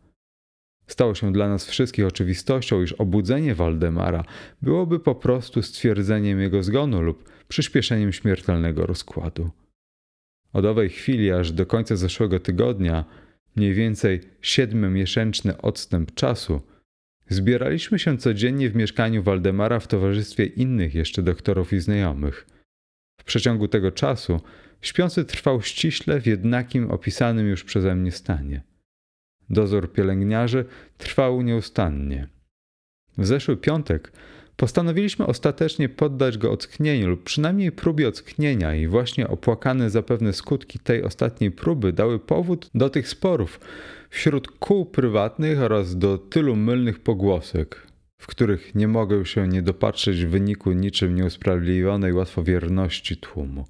Stało 0.87 1.15
się 1.15 1.31
dla 1.33 1.49
nas 1.49 1.65
wszystkich 1.65 2.05
oczywistością, 2.05 2.81
iż 2.81 2.93
obudzenie 2.93 3.55
Waldemara 3.55 4.23
byłoby 4.61 4.99
po 4.99 5.15
prostu 5.15 5.61
stwierdzeniem 5.61 6.39
jego 6.39 6.63
zgonu 6.63 7.01
lub 7.01 7.29
przyspieszeniem 7.47 8.13
śmiertelnego 8.13 8.85
rozkładu. 8.85 9.49
Od 10.53 10.65
owej 10.65 10.89
chwili 10.89 11.31
aż 11.31 11.51
do 11.51 11.65
końca 11.65 11.95
zeszłego 11.95 12.39
tygodnia, 12.39 13.05
mniej 13.55 13.73
więcej 13.73 14.21
siedmiomiesięczny 14.41 15.61
odstęp 15.61 16.13
czasu, 16.13 16.61
Zbieraliśmy 17.29 17.99
się 17.99 18.17
codziennie 18.17 18.69
w 18.69 18.75
mieszkaniu 18.75 19.23
Waldemara 19.23 19.79
w 19.79 19.87
towarzystwie 19.87 20.45
innych 20.45 20.95
jeszcze 20.95 21.23
doktorów 21.23 21.73
i 21.73 21.79
znajomych. 21.79 22.47
W 23.19 23.23
przeciągu 23.23 23.67
tego 23.67 23.91
czasu 23.91 24.41
śpiący 24.81 25.25
trwał 25.25 25.61
ściśle 25.61 26.21
w 26.21 26.25
jednakim 26.25 26.91
opisanym 26.91 27.47
już 27.47 27.63
przeze 27.63 27.95
mnie 27.95 28.11
stanie. 28.11 28.61
Dozór 29.49 29.93
pielęgniarzy 29.93 30.65
trwał 30.97 31.41
nieustannie. 31.41 32.27
W 33.17 33.25
zeszły 33.25 33.57
piątek 33.57 34.11
Postanowiliśmy 34.57 35.25
ostatecznie 35.25 35.89
poddać 35.89 36.37
go 36.37 36.51
ocknieniu 36.51 37.09
lub 37.09 37.23
przynajmniej 37.23 37.71
próbie 37.71 38.07
ocknienia 38.07 38.75
i 38.75 38.87
właśnie 38.87 39.27
opłakane 39.27 39.89
zapewne 39.89 40.33
skutki 40.33 40.79
tej 40.79 41.03
ostatniej 41.03 41.51
próby 41.51 41.93
dały 41.93 42.19
powód 42.19 42.69
do 42.75 42.89
tych 42.89 43.07
sporów 43.07 43.59
wśród 44.09 44.51
kół 44.51 44.85
prywatnych 44.85 45.61
oraz 45.61 45.97
do 45.97 46.17
tylu 46.17 46.55
mylnych 46.55 46.99
pogłosek, 46.99 47.87
w 48.21 48.27
których 48.27 48.75
nie 48.75 48.87
mogę 48.87 49.25
się 49.25 49.47
nie 49.47 49.61
dopatrzeć 49.61 50.25
w 50.25 50.29
wyniku 50.29 50.71
niczym 50.71 51.15
nieusprawiedliwionej 51.15 52.13
łatwowierności 52.13 53.17
tłumu. 53.17 53.65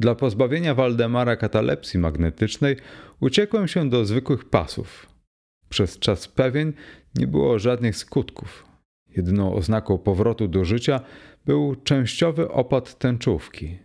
Dla 0.00 0.14
pozbawienia 0.14 0.74
Waldemara 0.74 1.36
katalepsji 1.36 2.00
magnetycznej 2.00 2.76
uciekłem 3.20 3.68
się 3.68 3.90
do 3.90 4.04
zwykłych 4.04 4.44
pasów. 4.44 5.06
Przez 5.68 5.98
czas 5.98 6.28
pewien 6.28 6.72
nie 7.14 7.26
było 7.26 7.58
żadnych 7.58 7.96
skutków. 7.96 8.73
Jedyną 9.16 9.54
oznaką 9.54 9.98
powrotu 9.98 10.48
do 10.48 10.64
życia 10.64 11.00
był 11.46 11.76
częściowy 11.76 12.48
opad 12.48 12.98
tęczówki. 12.98 13.78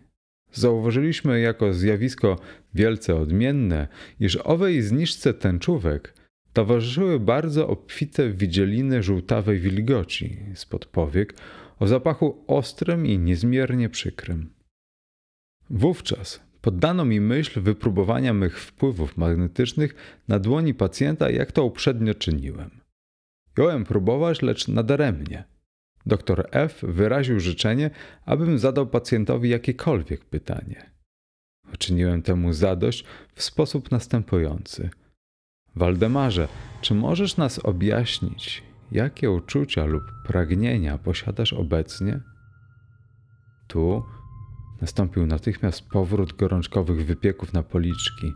Zauważyliśmy 0.52 1.40
jako 1.40 1.72
zjawisko 1.72 2.38
wielce 2.74 3.16
odmienne, 3.16 3.88
iż 4.20 4.36
owej 4.36 4.82
zniżce 4.82 5.34
tęczówek 5.34 6.14
towarzyszyły 6.52 7.20
bardzo 7.20 7.68
obfite 7.68 8.30
widzieliny 8.30 9.02
żółtawej 9.02 9.60
wilgoci 9.60 10.38
spod 10.54 10.86
powiek 10.86 11.34
o 11.78 11.86
zapachu 11.86 12.44
ostrym 12.46 13.06
i 13.06 13.18
niezmiernie 13.18 13.88
przykrym. 13.88 14.50
Wówczas 15.70 16.40
poddano 16.60 17.04
mi 17.04 17.20
myśl 17.20 17.60
wypróbowania 17.60 18.34
mych 18.34 18.60
wpływów 18.60 19.16
magnetycznych 19.16 19.94
na 20.28 20.38
dłoni 20.38 20.74
pacjenta, 20.74 21.30
jak 21.30 21.52
to 21.52 21.64
uprzednio 21.64 22.14
czyniłem. 22.14 22.79
Jąłem 23.58 23.84
próbować, 23.84 24.42
lecz 24.42 24.68
nadaremnie. 24.68 25.44
Doktor 26.06 26.48
F. 26.50 26.80
wyraził 26.82 27.40
życzenie, 27.40 27.90
abym 28.26 28.58
zadał 28.58 28.86
pacjentowi 28.86 29.48
jakiekolwiek 29.48 30.24
pytanie. 30.24 30.90
Uczyniłem 31.74 32.22
temu 32.22 32.52
zadość 32.52 33.04
w 33.34 33.42
sposób 33.42 33.90
następujący. 33.90 34.90
Waldemarze, 35.76 36.48
czy 36.80 36.94
możesz 36.94 37.36
nas 37.36 37.58
objaśnić, 37.58 38.62
jakie 38.92 39.30
uczucia 39.30 39.84
lub 39.84 40.02
pragnienia 40.26 40.98
posiadasz 40.98 41.52
obecnie? 41.52 42.20
Tu 43.68 44.04
nastąpił 44.80 45.26
natychmiast 45.26 45.88
powrót 45.88 46.32
gorączkowych 46.32 47.06
wypieków 47.06 47.52
na 47.52 47.62
policzki. 47.62 48.32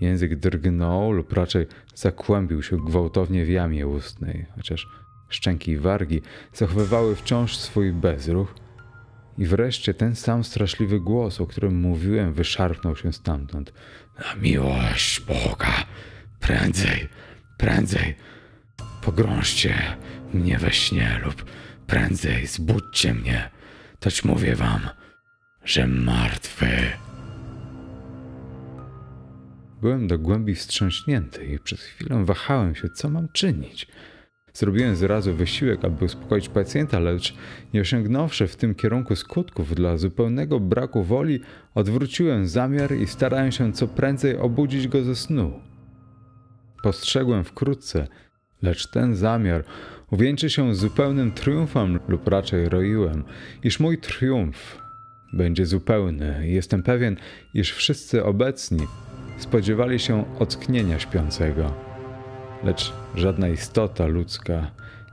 Język 0.00 0.36
drgnął 0.36 1.12
lub 1.12 1.32
raczej 1.32 1.66
zakłębił 1.94 2.62
się 2.62 2.76
gwałtownie 2.76 3.44
w 3.44 3.48
jamie 3.48 3.86
ustnej, 3.86 4.46
chociaż 4.56 4.88
szczęki 5.28 5.70
i 5.70 5.78
wargi 5.78 6.22
zachowywały 6.52 7.16
wciąż 7.16 7.56
swój 7.56 7.92
bezruch. 7.92 8.54
I 9.38 9.46
wreszcie 9.46 9.94
ten 9.94 10.16
sam 10.16 10.44
straszliwy 10.44 11.00
głos, 11.00 11.40
o 11.40 11.46
którym 11.46 11.80
mówiłem, 11.80 12.32
wyszarpnął 12.32 12.96
się 12.96 13.12
stamtąd. 13.12 13.72
Na 14.18 14.42
miłość 14.42 15.20
Boga! 15.20 15.84
Prędzej, 16.40 17.08
prędzej! 17.58 18.14
Pogrążcie 19.02 19.74
mnie 20.34 20.58
we 20.58 20.72
śnie 20.72 21.20
lub 21.24 21.44
prędzej 21.86 22.46
zbudźcie 22.46 23.14
mnie. 23.14 23.50
Toć 24.00 24.24
mówię 24.24 24.54
wam, 24.54 24.80
że 25.64 25.86
martwy. 25.86 26.68
Byłem 29.80 30.06
do 30.06 30.18
głębi 30.18 30.54
wstrząśnięty 30.54 31.44
i 31.44 31.58
przez 31.58 31.82
chwilę 31.82 32.24
wahałem 32.24 32.74
się, 32.74 32.88
co 32.88 33.10
mam 33.10 33.28
czynić. 33.32 33.88
Zrobiłem 34.54 34.96
zrazu 34.96 35.34
wysiłek, 35.34 35.84
aby 35.84 36.04
uspokoić 36.04 36.48
pacjenta, 36.48 36.98
lecz 36.98 37.34
nie 37.74 37.80
osiągnąwszy 37.80 38.46
w 38.46 38.56
tym 38.56 38.74
kierunku 38.74 39.16
skutków 39.16 39.74
dla 39.74 39.96
zupełnego 39.96 40.60
braku 40.60 41.04
woli, 41.04 41.40
odwróciłem 41.74 42.46
zamiar 42.46 42.96
i 42.96 43.06
starałem 43.06 43.52
się 43.52 43.72
co 43.72 43.88
prędzej 43.88 44.36
obudzić 44.36 44.88
go 44.88 45.02
ze 45.02 45.16
snu. 45.16 45.60
Postrzegłem 46.82 47.44
wkrótce, 47.44 48.06
lecz 48.62 48.90
ten 48.90 49.16
zamiar 49.16 49.64
uwieńczy 50.10 50.50
się 50.50 50.74
zupełnym 50.74 51.32
triumfem 51.32 51.98
lub 52.08 52.28
raczej 52.28 52.68
roiłem, 52.68 53.24
iż 53.62 53.80
mój 53.80 53.98
triumf 53.98 54.78
będzie 55.32 55.66
zupełny 55.66 56.48
jestem 56.48 56.82
pewien, 56.82 57.16
iż 57.54 57.72
wszyscy 57.72 58.24
obecni 58.24 58.86
spodziewali 59.38 59.98
się 59.98 60.24
ocknienia 60.38 60.98
śpiącego. 60.98 61.74
Lecz 62.64 62.92
żadna 63.14 63.48
istota 63.48 64.06
ludzka 64.06 64.70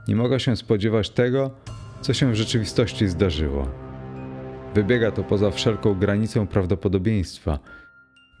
nie 0.08 0.16
mogła 0.16 0.38
się 0.38 0.56
spodziewać 0.56 1.10
tego, 1.10 1.50
co 2.00 2.14
się 2.14 2.32
w 2.32 2.34
rzeczywistości 2.34 3.08
zdarzyło. 3.08 3.68
Wybiega 4.74 5.10
to 5.10 5.24
poza 5.24 5.50
wszelką 5.50 5.94
granicę 5.94 6.46
prawdopodobieństwa, 6.46 7.58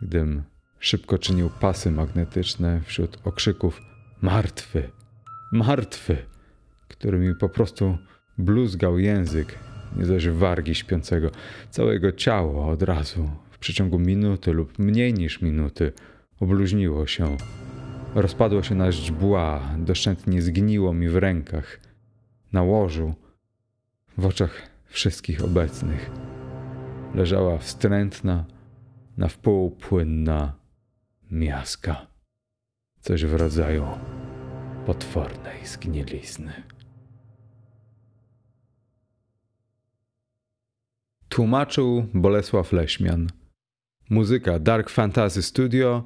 gdym 0.02 0.42
szybko 0.78 1.18
czynił 1.18 1.50
pasy 1.60 1.90
magnetyczne 1.90 2.80
wśród 2.84 3.18
okrzyków 3.24 3.82
martwy, 4.22 4.90
martwy, 5.52 6.16
którymi 6.88 7.34
po 7.34 7.48
prostu 7.48 7.98
bluzgał 8.38 8.98
język, 8.98 9.58
nie 9.96 10.06
zaś 10.06 10.28
wargi 10.28 10.74
śpiącego. 10.74 11.30
Całe 11.70 11.92
jego 11.92 12.12
ciało 12.12 12.68
od 12.68 12.82
razu 12.82 13.30
w 13.56 13.58
przeciągu 13.58 13.98
minuty 13.98 14.52
lub 14.52 14.78
mniej 14.78 15.14
niż 15.14 15.42
minuty 15.42 15.92
obluźniło 16.40 17.06
się. 17.06 17.36
Rozpadło 18.14 18.62
się 18.62 18.74
na 18.74 18.92
źdźbła, 18.92 19.74
doszczętnie 19.78 20.42
zgniło 20.42 20.92
mi 20.92 21.08
w 21.08 21.16
rękach, 21.16 21.80
na 22.52 22.62
łożu, 22.62 23.14
w 24.18 24.26
oczach 24.26 24.70
wszystkich 24.84 25.44
obecnych. 25.44 26.10
Leżała 27.14 27.58
wstrętna, 27.58 28.44
na 29.16 29.28
wpół 29.28 29.70
płynna 29.70 30.54
miaska. 31.30 32.06
Coś 33.00 33.24
w 33.24 33.34
rodzaju 33.34 33.84
potwornej 34.86 35.66
zgnilizny. 35.66 36.52
Tłumaczył 41.28 42.06
Bolesław 42.14 42.72
Leśmian. 42.72 43.28
Muzyka 44.10 44.58
Dark 44.58 44.90
Fantasy 44.90 45.42
Studio 45.42 46.04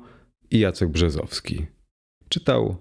i 0.51 0.59
Jacek 0.59 0.89
Brzezowski. 0.89 1.67
Czytał 2.29 2.77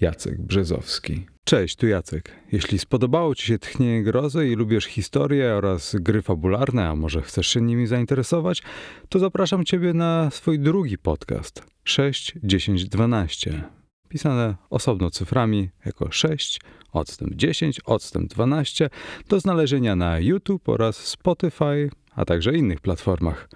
Jacek 0.00 0.42
Brzezowski. 0.42 1.26
Cześć, 1.44 1.76
tu 1.76 1.86
Jacek. 1.86 2.30
Jeśli 2.52 2.78
spodobało 2.78 3.34
Ci 3.34 3.46
się 3.46 3.58
Tchnienie 3.58 4.02
Grozy 4.02 4.48
i 4.48 4.54
lubisz 4.54 4.84
historię 4.84 5.54
oraz 5.54 5.96
gry 5.96 6.22
fabularne, 6.22 6.88
a 6.88 6.96
może 6.96 7.22
chcesz 7.22 7.46
się 7.46 7.60
nimi 7.60 7.86
zainteresować, 7.86 8.62
to 9.08 9.18
zapraszam 9.18 9.64
Ciebie 9.64 9.94
na 9.94 10.30
swój 10.30 10.58
drugi 10.58 10.98
podcast 10.98 11.66
6, 11.84 12.34
10, 12.42 12.84
12. 12.84 13.64
Pisane 14.08 14.56
osobno 14.70 15.10
cyframi 15.10 15.70
jako 15.86 16.12
6, 16.12 16.60
odstęp 16.92 17.34
10, 17.34 17.80
odstęp 17.80 18.30
12 18.30 18.90
do 19.28 19.40
znalezienia 19.40 19.96
na 19.96 20.18
YouTube 20.18 20.68
oraz 20.68 20.96
Spotify, 20.96 21.90
a 22.10 22.24
także 22.24 22.54
innych 22.54 22.80
platformach. 22.80 23.48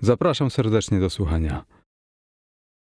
Zapraszam 0.00 0.50
serdecznie 0.50 1.00
do 1.00 1.10
słuchania. 1.10 1.64